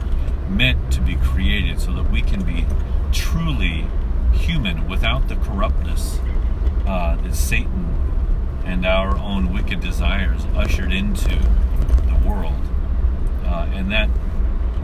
meant 0.51 0.93
to 0.93 1.01
be 1.01 1.17
created, 1.17 1.81
so 1.81 1.93
that 1.93 2.11
we 2.11 2.21
can 2.23 2.43
be 2.45 2.67
truly 3.13 3.87
human 4.33 4.89
without 4.89 5.29
the 5.29 5.37
corruptness 5.37 6.19
uh, 6.87 7.17
that 7.17 7.35
Satan 7.35 7.87
and 8.65 8.85
our 8.85 9.17
own 9.17 9.53
wicked 9.53 9.81
desires 9.81 10.45
ushered 10.55 10.93
into 10.93 11.29
the 11.29 12.21
world. 12.27 12.61
Uh, 13.45 13.69
and 13.73 13.91
that 13.91 14.09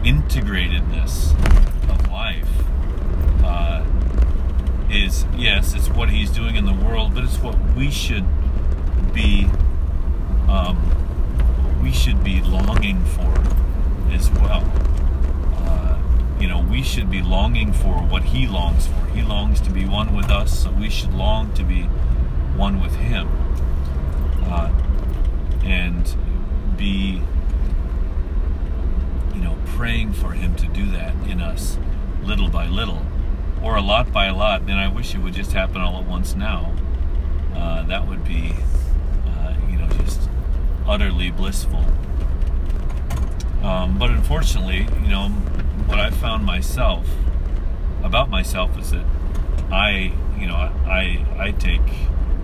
integratedness 0.03 1.31
of 1.89 2.09
life 2.09 2.49
uh, 3.43 3.85
is, 4.89 5.25
yes, 5.35 5.73
it's 5.73 5.89
what 5.89 6.09
he's 6.09 6.31
doing 6.31 6.55
in 6.55 6.65
the 6.65 6.73
world, 6.73 7.13
but 7.13 7.23
it's 7.23 7.37
what 7.37 7.57
we 7.75 7.91
should 7.91 8.25
be. 9.13 9.47
Um, 10.49 10.77
we 11.81 11.91
should 11.91 12.23
be 12.23 12.41
longing 12.41 13.03
for 13.05 13.33
as 14.11 14.29
well. 14.31 14.63
You 16.39 16.47
know, 16.47 16.59
we 16.59 16.83
should 16.83 17.09
be 17.09 17.21
longing 17.21 17.73
for 17.73 17.95
what 17.95 18.23
he 18.23 18.47
longs 18.47 18.87
for. 18.87 19.05
He 19.07 19.23
longs 19.23 19.59
to 19.61 19.71
be 19.71 19.85
one 19.85 20.15
with 20.15 20.29
us, 20.29 20.63
so 20.63 20.71
we 20.71 20.89
should 20.89 21.13
long 21.13 21.53
to 21.53 21.63
be 21.63 21.83
one 22.55 22.81
with 22.81 22.95
him 22.95 23.27
uh, 24.49 24.71
and 25.63 26.15
be, 26.77 27.21
you 29.33 29.41
know, 29.41 29.57
praying 29.65 30.13
for 30.13 30.31
Him 30.31 30.55
to 30.55 30.67
do 30.67 30.89
that 30.91 31.13
in 31.27 31.41
us 31.41 31.77
little 32.23 32.49
by 32.49 32.67
little, 32.67 33.01
or 33.61 33.75
a 33.75 33.81
lot 33.81 34.11
by 34.11 34.25
a 34.25 34.35
lot. 34.35 34.65
Then 34.65 34.77
I 34.77 34.87
wish 34.87 35.15
it 35.15 35.19
would 35.19 35.33
just 35.33 35.51
happen 35.53 35.81
all 35.81 35.97
at 35.99 36.07
once 36.07 36.35
now. 36.35 36.73
Uh, 37.55 37.83
that 37.83 38.07
would 38.07 38.23
be, 38.23 38.53
uh, 39.27 39.53
you 39.69 39.77
know, 39.77 39.87
just 39.89 40.29
utterly 40.85 41.31
blissful. 41.31 41.83
Um, 43.63 43.97
but 43.97 44.11
unfortunately, 44.11 44.87
you 45.01 45.09
know, 45.09 45.31
what 45.85 45.99
I 45.99 46.09
found 46.09 46.45
myself 46.45 47.07
about 48.03 48.29
myself 48.29 48.77
is 48.77 48.91
that 48.91 49.05
I, 49.71 50.13
you 50.39 50.47
know, 50.47 50.55
I 50.55 51.25
I 51.37 51.51
take 51.51 51.87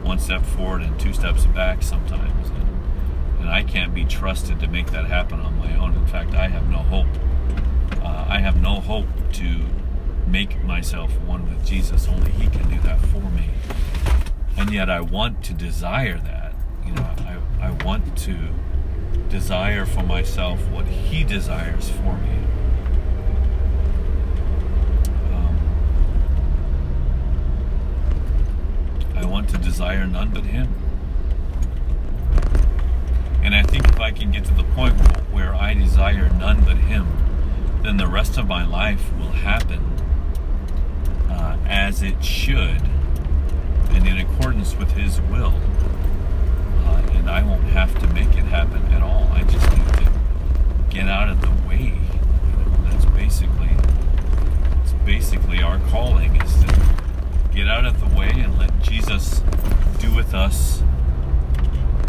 one 0.04 0.20
step 0.20 0.44
forward 0.44 0.82
and 0.82 1.00
two 1.00 1.14
steps 1.14 1.46
back 1.46 1.82
sometimes. 1.82 2.50
And, 2.50 3.42
and 3.42 3.50
I 3.50 3.64
can't 3.64 3.94
be 3.94 4.06
trusted 4.06 4.60
to 4.60 4.68
make 4.68 4.92
that 4.92 5.06
happen 5.06 5.40
on 5.40 5.58
my 5.58 5.76
own. 5.78 5.94
In 5.94 6.06
fact, 6.06 6.34
I 6.34 6.50
have 6.50 6.70
no 6.70 6.80
hope. 6.80 7.08
Uh, 8.04 8.26
I 8.28 8.40
have 8.40 8.62
no 8.62 8.82
hope 8.82 9.08
to 9.34 9.62
make 10.28 10.64
myself 10.64 11.18
one 11.22 11.50
with 11.50 11.66
Jesus. 11.66 12.08
Only 12.08 12.32
He 12.32 12.50
can 12.50 12.70
do 12.70 12.80
that 12.82 13.00
for 13.00 13.22
me. 13.32 13.50
And 14.58 14.72
yet, 14.72 14.90
I 14.90 15.02
want 15.02 15.44
to 15.46 15.54
desire 15.54 16.18
that. 16.20 16.54
You 16.86 16.94
know, 16.94 17.02
I, 17.02 17.68
I 17.68 17.72
want 17.86 18.18
to 18.20 18.38
desire 19.30 19.86
for 19.86 20.04
myself 20.04 20.60
what 20.70 20.86
He 20.88 21.24
desires 21.24 21.90
for 21.90 22.18
me. 22.18 22.44
I 29.16 29.26
want 29.44 29.56
to 29.56 29.70
desire 29.70 30.08
none 30.08 30.30
but 30.30 30.46
Him. 30.46 30.70
And 33.44 33.54
I 33.54 33.64
think 33.64 33.90
if 33.90 34.00
I 34.00 34.12
can 34.12 34.32
get 34.32 34.46
to 34.46 34.54
the 34.54 34.64
point 34.64 34.96
where 35.34 35.54
I 35.54 35.74
desire 35.74 36.30
none 36.30 36.64
but 36.64 36.78
Him, 36.78 37.08
then 37.82 37.98
the 37.98 38.08
rest 38.08 38.38
of 38.38 38.48
my 38.48 38.66
life 38.66 39.12
will 39.18 39.32
happen 39.32 39.84
uh, 41.30 41.58
as 41.66 42.02
it 42.02 42.24
should 42.24 42.82
and 43.90 44.08
in 44.08 44.18
accordance 44.18 44.76
with 44.76 44.92
His 44.92 45.20
will. 45.20 45.54
Uh, 46.86 47.02
and 47.12 47.30
I 47.30 47.44
won't 47.44 47.64
have 47.64 48.00
to 48.00 48.08
make 48.14 48.30
it 48.30 48.46
happen 48.46 48.82
at 48.94 49.02
all. 49.02 49.28
I 49.34 49.44
just 49.44 49.70
need 49.72 49.88
to 50.06 50.12
get 50.90 51.10
out 51.10 51.28
of 51.28 51.42
the 51.42 51.52
way. 51.68 52.00
You 52.48 52.64
know, 52.64 52.90
that's 52.90 53.06
basically, 53.08 53.72
that's 54.78 54.94
basically 55.06 55.62
our 55.62 55.80
calling 55.90 56.42
is 56.42 56.64
to 56.64 56.96
get 57.54 57.68
out 57.68 57.86
of 57.86 58.00
the 58.00 58.18
way 58.18 58.30
and 58.30 58.58
let 58.58 58.73
Jesus 58.84 59.42
do 60.00 60.14
with 60.14 60.34
us 60.34 60.82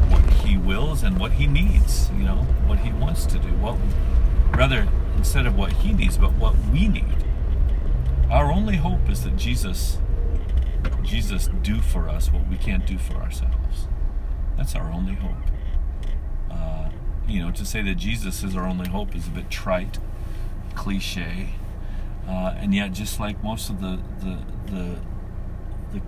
what 0.08 0.24
he 0.44 0.56
wills 0.56 1.02
and 1.02 1.18
what 1.18 1.32
he 1.32 1.46
needs, 1.46 2.10
you 2.10 2.24
know, 2.24 2.46
what 2.66 2.78
he 2.80 2.92
wants 2.92 3.24
to 3.26 3.38
do. 3.38 3.48
What 3.54 3.78
rather 4.52 4.86
instead 5.16 5.46
of 5.46 5.56
what 5.56 5.72
he 5.72 5.92
needs, 5.92 6.18
but 6.18 6.32
what 6.34 6.54
we 6.72 6.88
need. 6.88 7.24
Our 8.30 8.52
only 8.52 8.76
hope 8.76 9.08
is 9.08 9.24
that 9.24 9.36
Jesus 9.36 9.98
Jesus 11.02 11.48
do 11.62 11.80
for 11.80 12.08
us 12.08 12.32
what 12.32 12.48
we 12.48 12.56
can't 12.56 12.86
do 12.86 12.98
for 12.98 13.14
ourselves. 13.16 13.88
That's 14.56 14.74
our 14.74 14.90
only 14.90 15.14
hope. 15.14 15.50
Uh, 16.50 16.90
you 17.26 17.40
know, 17.40 17.50
to 17.52 17.64
say 17.64 17.82
that 17.82 17.96
Jesus 17.96 18.42
is 18.42 18.56
our 18.56 18.66
only 18.66 18.88
hope 18.88 19.14
is 19.14 19.26
a 19.26 19.30
bit 19.30 19.50
trite, 19.50 19.98
cliche, 20.74 21.50
uh, 22.28 22.54
and 22.56 22.74
yet 22.74 22.92
just 22.92 23.20
like 23.20 23.42
most 23.42 23.70
of 23.70 23.80
the 23.80 24.00
the 24.20 24.38
the 24.66 24.96
the, 25.92 26.02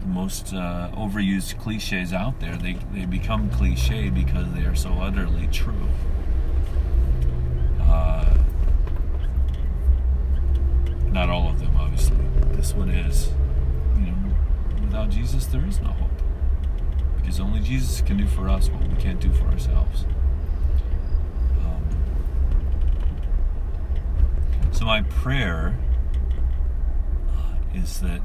the 0.00 0.06
most 0.06 0.54
uh, 0.54 0.90
overused 0.94 1.58
cliches 1.60 2.12
out 2.12 2.40
there. 2.40 2.56
They, 2.56 2.74
they 2.92 3.04
become 3.04 3.50
cliche 3.50 4.10
because 4.10 4.52
they 4.52 4.64
are 4.64 4.74
so 4.74 4.90
utterly 4.94 5.46
true. 5.48 5.88
Uh, 7.80 8.34
not 11.06 11.28
all 11.28 11.48
of 11.48 11.58
them, 11.58 11.76
obviously. 11.76 12.16
This 12.52 12.72
one 12.74 12.88
is, 12.90 13.30
you 13.96 14.06
know, 14.12 14.34
without 14.80 15.10
Jesus, 15.10 15.46
there 15.46 15.64
is 15.66 15.80
no 15.80 15.88
hope. 15.88 16.10
Because 17.16 17.40
only 17.40 17.60
Jesus 17.60 18.00
can 18.00 18.16
do 18.16 18.26
for 18.26 18.48
us 18.48 18.68
what 18.70 18.82
we 18.88 18.96
can't 18.96 19.20
do 19.20 19.32
for 19.32 19.44
ourselves. 19.46 20.04
Um, 21.60 21.82
so, 24.72 24.84
my 24.84 25.02
prayer 25.02 25.76
uh, 27.36 27.54
is 27.74 28.00
that 28.00 28.20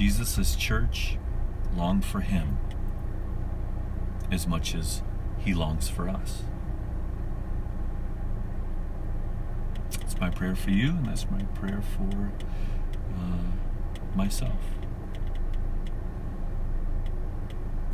Jesus' 0.00 0.56
church 0.56 1.18
long 1.76 2.00
for 2.00 2.22
him 2.22 2.56
as 4.32 4.46
much 4.46 4.74
as 4.74 5.02
he 5.36 5.52
longs 5.52 5.90
for 5.90 6.08
us. 6.08 6.44
That's 10.00 10.18
my 10.18 10.30
prayer 10.30 10.54
for 10.54 10.70
you, 10.70 10.88
and 10.92 11.04
that's 11.04 11.30
my 11.30 11.42
prayer 11.54 11.82
for 11.82 12.32
uh, 13.14 14.16
myself. 14.16 14.56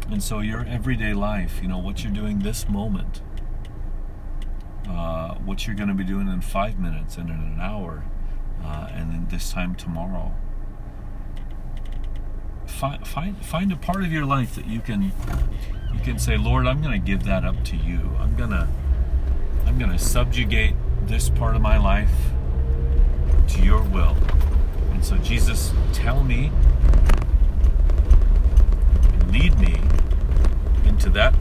And 0.08 0.22
so, 0.22 0.38
your 0.38 0.64
everyday 0.64 1.12
life, 1.12 1.58
you 1.60 1.66
know, 1.66 1.78
what 1.78 2.04
you're 2.04 2.12
doing 2.12 2.38
this 2.38 2.68
moment, 2.68 3.20
uh, 4.88 5.34
what 5.38 5.66
you're 5.66 5.74
going 5.74 5.88
to 5.88 5.94
be 5.94 6.04
doing 6.04 6.28
in 6.28 6.40
five 6.40 6.78
minutes 6.78 7.16
and 7.16 7.30
in 7.30 7.34
an 7.34 7.58
hour, 7.60 8.04
uh, 8.62 8.90
and 8.92 9.10
then 9.10 9.26
this 9.28 9.50
time 9.50 9.74
tomorrow 9.74 10.32
find 12.76 13.06
find 13.06 13.36
find 13.38 13.72
a 13.72 13.76
part 13.76 14.04
of 14.04 14.12
your 14.12 14.26
life 14.26 14.54
that 14.54 14.66
you 14.66 14.80
can 14.80 15.12
you 15.94 16.00
can 16.04 16.18
say, 16.18 16.36
Lord, 16.36 16.66
I'm 16.66 16.82
going 16.82 16.92
to 16.92 17.04
give 17.04 17.24
that 17.24 17.42
up 17.44 17.64
to 17.64 17.76
you. 17.76 18.10
I'm 18.20 18.36
gonna 18.36 18.68
I'm 19.64 19.78
going 19.78 19.90
to 19.90 19.98
subjugate 19.98 20.74
this 21.06 21.30
part 21.30 21.56
of 21.56 21.62
my 21.62 21.78
life 21.78 22.12
to 23.48 23.62
your 23.62 23.82
will. 23.82 24.16
And 24.92 25.04
so, 25.04 25.16
Jesus, 25.18 25.72
tell 25.92 26.22
me, 26.22 26.52
lead 29.28 29.58
me 29.58 29.80
into 30.84 31.08
that, 31.10 31.34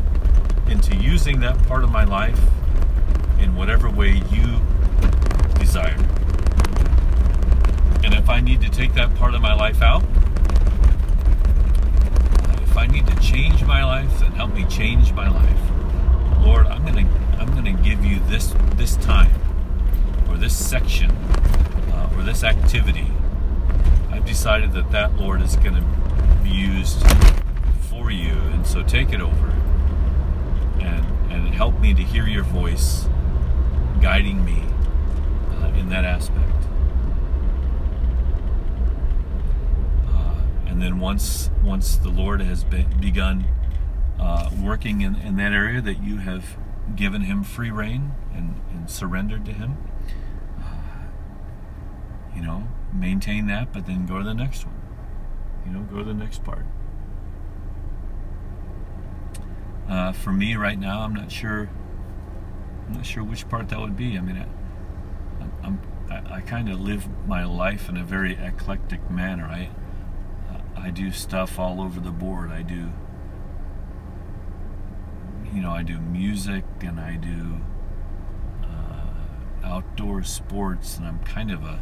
into 0.70 0.96
using 0.96 1.42
that 1.42 1.62
part 1.68 1.84
of 1.84 1.92
my 1.92 2.04
life 2.04 2.40
in 3.40 3.56
whatever 3.56 3.90
way 3.90 4.22
you 4.32 4.62
desire. 5.60 5.98
And 8.04 8.14
if 8.14 8.30
I 8.30 8.40
need 8.42 8.62
to 8.62 8.70
take 8.70 8.94
that 8.94 9.14
part 9.16 9.36
of 9.36 9.42
my 9.42 9.54
life 9.54 9.82
out, 9.82 10.04
I 12.86 12.88
need 12.88 13.08
to 13.08 13.16
change 13.16 13.64
my 13.64 13.84
life, 13.84 14.20
then 14.20 14.32
help 14.34 14.54
me 14.54 14.64
change 14.66 15.12
my 15.12 15.28
life. 15.28 16.46
Lord, 16.46 16.68
I'm 16.68 16.86
gonna 16.86 17.10
I'm 17.40 17.48
gonna 17.56 17.74
give 17.74 18.06
you 18.06 18.20
this 18.28 18.54
this 18.76 18.96
time 18.98 19.34
or 20.30 20.38
this 20.38 20.56
section 20.56 21.10
uh, 21.10 22.14
or 22.16 22.22
this 22.22 22.44
activity. 22.44 23.08
I've 24.12 24.24
decided 24.24 24.72
that 24.74 24.92
that 24.92 25.16
Lord 25.16 25.42
is 25.42 25.56
going 25.56 25.74
to 25.74 25.84
be 26.44 26.52
used 26.52 27.04
for 27.90 28.12
you, 28.12 28.34
and 28.54 28.68
so 28.68 28.84
take 28.84 29.12
it 29.14 29.20
over 29.20 29.50
and 30.80 31.04
and 31.32 31.56
help 31.56 31.80
me 31.80 31.96
to 31.96 32.04
hear 32.04 32.28
your 32.28 32.44
voice 32.44 33.08
guiding 34.00 34.46
me 34.46 34.62
uh, 35.60 35.70
in 35.70 35.90
that 35.90 36.06
aspect. 36.06 36.68
Uh, 40.08 40.36
and 40.76 40.82
then 40.82 41.00
once 41.00 41.50
once 41.64 41.96
the 41.96 42.10
Lord 42.10 42.42
has 42.42 42.66
be- 42.66 42.86
begun 43.00 43.46
uh, 44.20 44.50
working 44.62 45.00
in, 45.00 45.16
in 45.16 45.38
that 45.38 45.54
area 45.54 45.80
that 45.80 46.04
you 46.04 46.18
have 46.18 46.58
given 46.98 47.22
him 47.22 47.46
free 47.46 47.72
reign 47.72 48.12
and, 48.34 48.60
and 48.72 48.90
surrendered 48.90 49.46
to 49.46 49.54
him, 49.54 49.78
uh, 50.60 51.06
you 52.36 52.42
know, 52.42 52.68
maintain 52.94 53.48
that, 53.48 53.72
but 53.72 53.86
then 53.86 54.06
go 54.06 54.18
to 54.18 54.26
the 54.26 54.34
next 54.34 54.66
one. 54.66 54.76
You 55.66 55.72
know, 55.72 55.80
go 55.84 56.00
to 56.00 56.04
the 56.04 56.14
next 56.14 56.44
part. 56.44 56.66
Uh, 59.88 60.12
for 60.12 60.34
me 60.34 60.58
right 60.58 60.78
now, 60.78 61.04
I'm 61.04 61.16
not 61.16 61.32
sure. 61.32 61.70
I'm 62.88 62.96
not 62.96 63.06
sure 63.06 63.24
which 63.24 63.48
part 63.48 63.70
that 63.70 63.80
would 63.80 63.96
be. 63.96 64.18
I 64.18 64.22
mean, 64.22 64.46
I, 65.40 65.46
I'm, 65.66 65.80
I, 66.12 66.36
I 66.36 66.42
kind 66.42 66.68
of 66.68 66.82
live 66.82 67.08
my 67.26 67.46
life 67.46 67.88
in 67.88 67.96
a 67.96 68.04
very 68.04 68.34
eclectic 68.34 69.10
manner. 69.10 69.46
I, 69.46 69.70
I 70.86 70.92
do 70.92 71.12
stuff 71.12 71.58
all 71.58 71.82
over 71.82 72.00
the 72.00 72.12
board. 72.12 72.52
I 72.52 72.62
do 72.62 72.92
you 75.52 75.62
know, 75.62 75.72
I 75.72 75.82
do 75.82 75.98
music 76.00 76.64
and 76.82 77.00
I 77.00 77.16
do 77.16 77.62
uh, 78.62 79.66
outdoor 79.66 80.22
sports, 80.22 80.98
and 80.98 81.08
I'm 81.08 81.20
kind 81.20 81.50
of 81.50 81.64
a 81.64 81.80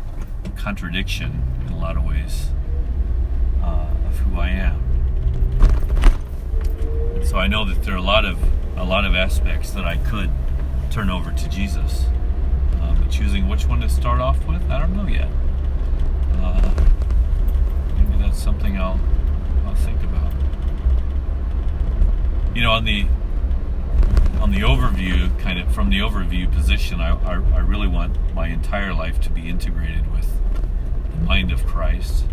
contradiction 0.55 1.41
in 1.65 1.73
a 1.73 1.77
lot 1.77 1.97
of 1.97 2.05
ways 2.05 2.49
uh, 3.61 3.87
of 4.05 4.19
who 4.19 4.39
I 4.39 4.49
am. 4.49 4.79
So 7.25 7.37
I 7.37 7.47
know 7.47 7.65
that 7.65 7.83
there 7.83 7.95
are 7.95 7.97
a 7.97 8.01
lot 8.01 8.23
of 8.23 8.37
a 8.77 8.85
lot 8.85 9.03
of 9.03 9.15
aspects 9.15 9.71
that 9.71 9.83
I 9.85 9.97
could 9.97 10.29
turn 10.91 11.09
over 11.09 11.31
to 11.33 11.49
Jesus, 11.49 12.05
uh, 12.79 12.95
but 12.95 13.09
choosing 13.11 13.49
which 13.49 13.65
one 13.67 13.81
to 13.81 13.89
start 13.89 14.21
off 14.21 14.45
with, 14.47 14.61
I 14.69 14.79
don't 14.79 14.95
know 14.95 15.07
yet. 15.07 15.27
Something 18.33 18.77
I'll 18.77 18.99
I'll 19.65 19.75
think 19.75 20.03
about. 20.03 20.33
You 22.55 22.61
know, 22.61 22.71
on 22.71 22.85
the 22.85 23.05
on 24.41 24.51
the 24.51 24.59
overview, 24.59 25.37
kind 25.39 25.57
of 25.57 25.73
from 25.73 25.89
the 25.89 25.99
overview 25.99 26.51
position, 26.51 26.99
I, 26.99 27.15
I, 27.23 27.35
I, 27.35 27.59
really 27.59 27.87
want 27.87 28.17
my 28.33 28.47
entire 28.47 28.93
life 28.93 29.21
to 29.21 29.29
be 29.29 29.47
integrated 29.47 30.11
with 30.11 30.27
the 31.11 31.17
mind 31.25 31.53
of 31.53 31.65
Christ. 31.65 32.25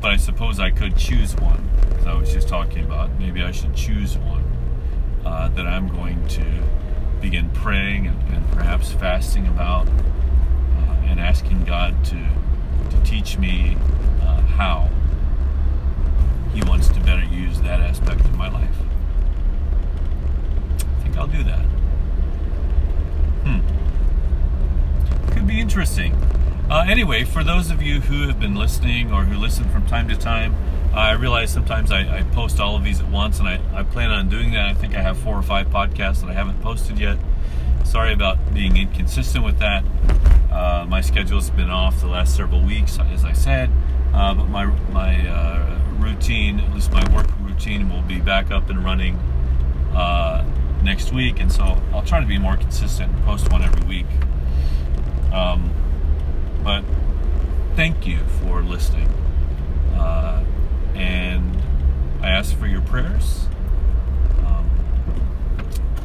But 0.00 0.10
I 0.10 0.16
suppose 0.16 0.58
I 0.58 0.70
could 0.70 0.96
choose 0.96 1.36
one, 1.36 1.70
as 2.00 2.08
I 2.08 2.14
was 2.14 2.32
just 2.32 2.48
talking 2.48 2.84
about. 2.84 3.16
Maybe 3.20 3.40
I 3.40 3.52
should 3.52 3.76
choose 3.76 4.18
one 4.18 4.44
uh, 5.24 5.48
that 5.50 5.64
I'm 5.64 5.88
going 5.88 6.26
to 6.28 6.44
begin 7.20 7.50
praying 7.50 8.08
and, 8.08 8.20
and 8.34 8.50
perhaps 8.50 8.90
fasting 8.90 9.46
about 9.46 9.86
uh, 9.86 10.96
and 11.04 11.20
asking 11.20 11.64
God 11.64 12.04
to, 12.06 12.28
to 12.90 13.02
teach 13.04 13.38
me 13.38 13.76
how 14.46 14.90
He 16.52 16.62
wants 16.62 16.88
to 16.88 17.00
better 17.00 17.24
use 17.24 17.60
that 17.62 17.80
aspect 17.80 18.20
of 18.20 18.36
my 18.36 18.48
life. 18.48 18.76
I 20.78 21.02
think 21.02 21.16
I'll 21.16 21.26
do 21.26 21.42
that. 21.44 21.64
Hmm. 23.44 23.60
Could 25.32 25.46
be 25.46 25.60
interesting. 25.60 26.14
Uh, 26.70 26.84
anyway, 26.88 27.24
for 27.24 27.44
those 27.44 27.70
of 27.70 27.82
you 27.82 28.00
who 28.00 28.26
have 28.26 28.40
been 28.40 28.54
listening 28.54 29.12
or 29.12 29.24
who 29.24 29.38
listen 29.38 29.68
from 29.68 29.86
time 29.86 30.08
to 30.08 30.16
time, 30.16 30.54
I 30.94 31.12
realize 31.12 31.50
sometimes 31.50 31.90
I, 31.90 32.18
I, 32.18 32.22
post 32.22 32.60
all 32.60 32.76
of 32.76 32.84
these 32.84 33.00
at 33.00 33.08
once, 33.10 33.40
and 33.40 33.48
I, 33.48 33.60
I 33.74 33.82
plan 33.82 34.10
on 34.10 34.28
doing 34.28 34.52
that. 34.52 34.66
I 34.66 34.74
think 34.74 34.94
I 34.94 35.02
have 35.02 35.18
four 35.18 35.36
or 35.36 35.42
five 35.42 35.68
podcasts 35.68 36.20
that 36.20 36.30
I 36.30 36.32
haven't 36.32 36.62
posted 36.62 36.98
yet. 36.98 37.18
Sorry 37.84 38.12
about 38.12 38.54
being 38.54 38.76
inconsistent 38.76 39.44
with 39.44 39.58
that. 39.58 39.84
Uh, 40.54 40.86
my 40.88 41.00
schedule's 41.00 41.50
been 41.50 41.68
off 41.68 42.00
the 42.00 42.06
last 42.06 42.36
several 42.36 42.62
weeks, 42.62 43.00
as 43.12 43.24
I 43.24 43.32
said, 43.32 43.70
uh, 44.14 44.32
but 44.34 44.44
my 44.44 44.66
my 44.92 45.28
uh, 45.28 45.80
routine, 45.98 46.60
at 46.60 46.72
least 46.72 46.92
my 46.92 47.02
work 47.12 47.26
routine, 47.40 47.90
will 47.90 48.02
be 48.02 48.20
back 48.20 48.52
up 48.52 48.70
and 48.70 48.84
running 48.84 49.16
uh, 49.96 50.44
next 50.84 51.12
week, 51.12 51.40
and 51.40 51.50
so 51.50 51.82
I'll 51.92 52.04
try 52.04 52.20
to 52.20 52.26
be 52.26 52.38
more 52.38 52.56
consistent 52.56 53.12
and 53.12 53.24
post 53.24 53.50
one 53.50 53.62
every 53.62 53.84
week. 53.84 54.06
Um, 55.32 55.72
but 56.62 56.84
thank 57.74 58.06
you 58.06 58.20
for 58.40 58.62
listening, 58.62 59.08
uh, 59.96 60.44
and 60.94 61.60
I 62.22 62.30
ask 62.30 62.56
for 62.56 62.68
your 62.68 62.82
prayers, 62.82 63.48
um, 64.46 64.70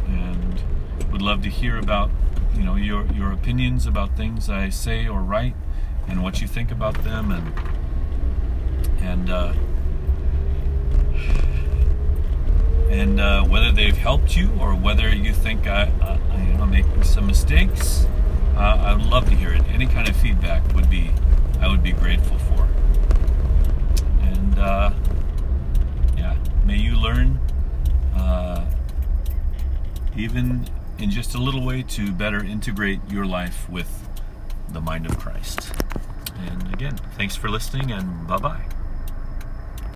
and 0.07 0.63
would 1.11 1.21
love 1.21 1.43
to 1.43 1.49
hear 1.49 1.77
about 1.77 2.09
you 2.59 2.65
know 2.65 2.75
your 2.75 3.05
your 3.13 3.31
opinions 3.31 3.85
about 3.85 4.17
things 4.17 4.49
I 4.49 4.69
say 4.69 5.07
or 5.07 5.21
write, 5.21 5.55
and 6.07 6.21
what 6.21 6.41
you 6.41 6.47
think 6.47 6.71
about 6.71 7.03
them, 7.03 7.31
and 7.31 7.53
and. 9.01 9.29
Uh, 9.29 9.53
and 12.89 13.19
uh, 13.19 13.43
whether 13.43 13.71
they've 13.71 13.95
helped 13.95 14.35
you 14.35 14.49
or 14.59 14.73
whether 14.73 15.13
you 15.13 15.31
think 15.31 15.67
I, 15.67 15.91
I 16.01 16.43
you 16.43 16.53
know, 16.57 16.65
making 16.65 17.03
some 17.03 17.27
mistakes, 17.27 18.07
uh, 18.55 18.59
I 18.59 18.93
would 18.95 19.05
love 19.05 19.29
to 19.29 19.35
hear 19.35 19.53
it. 19.53 19.61
Any 19.67 19.85
kind 19.85 20.09
of 20.09 20.15
feedback 20.15 20.63
would 20.73 20.89
be, 20.89 21.11
I 21.61 21.67
would 21.67 21.83
be 21.83 21.91
grateful 21.91 22.39
for. 22.39 22.67
And 24.21 24.57
uh, 24.57 24.91
yeah, 26.17 26.35
may 26.65 26.77
you 26.77 26.99
learn, 26.99 27.39
uh, 28.15 28.65
even 30.17 30.67
in 30.99 31.09
just 31.11 31.35
a 31.35 31.37
little 31.37 31.65
way, 31.65 31.83
to 31.83 32.11
better 32.11 32.43
integrate 32.43 32.99
your 33.09 33.25
life 33.25 33.69
with 33.69 34.07
the 34.69 34.81
mind 34.81 35.05
of 35.05 35.17
Christ. 35.17 35.71
And 36.47 36.73
again, 36.73 36.97
thanks 37.15 37.35
for 37.35 37.49
listening, 37.49 37.91
and 37.91 38.27
bye 38.27 38.37
bye. 38.37 38.78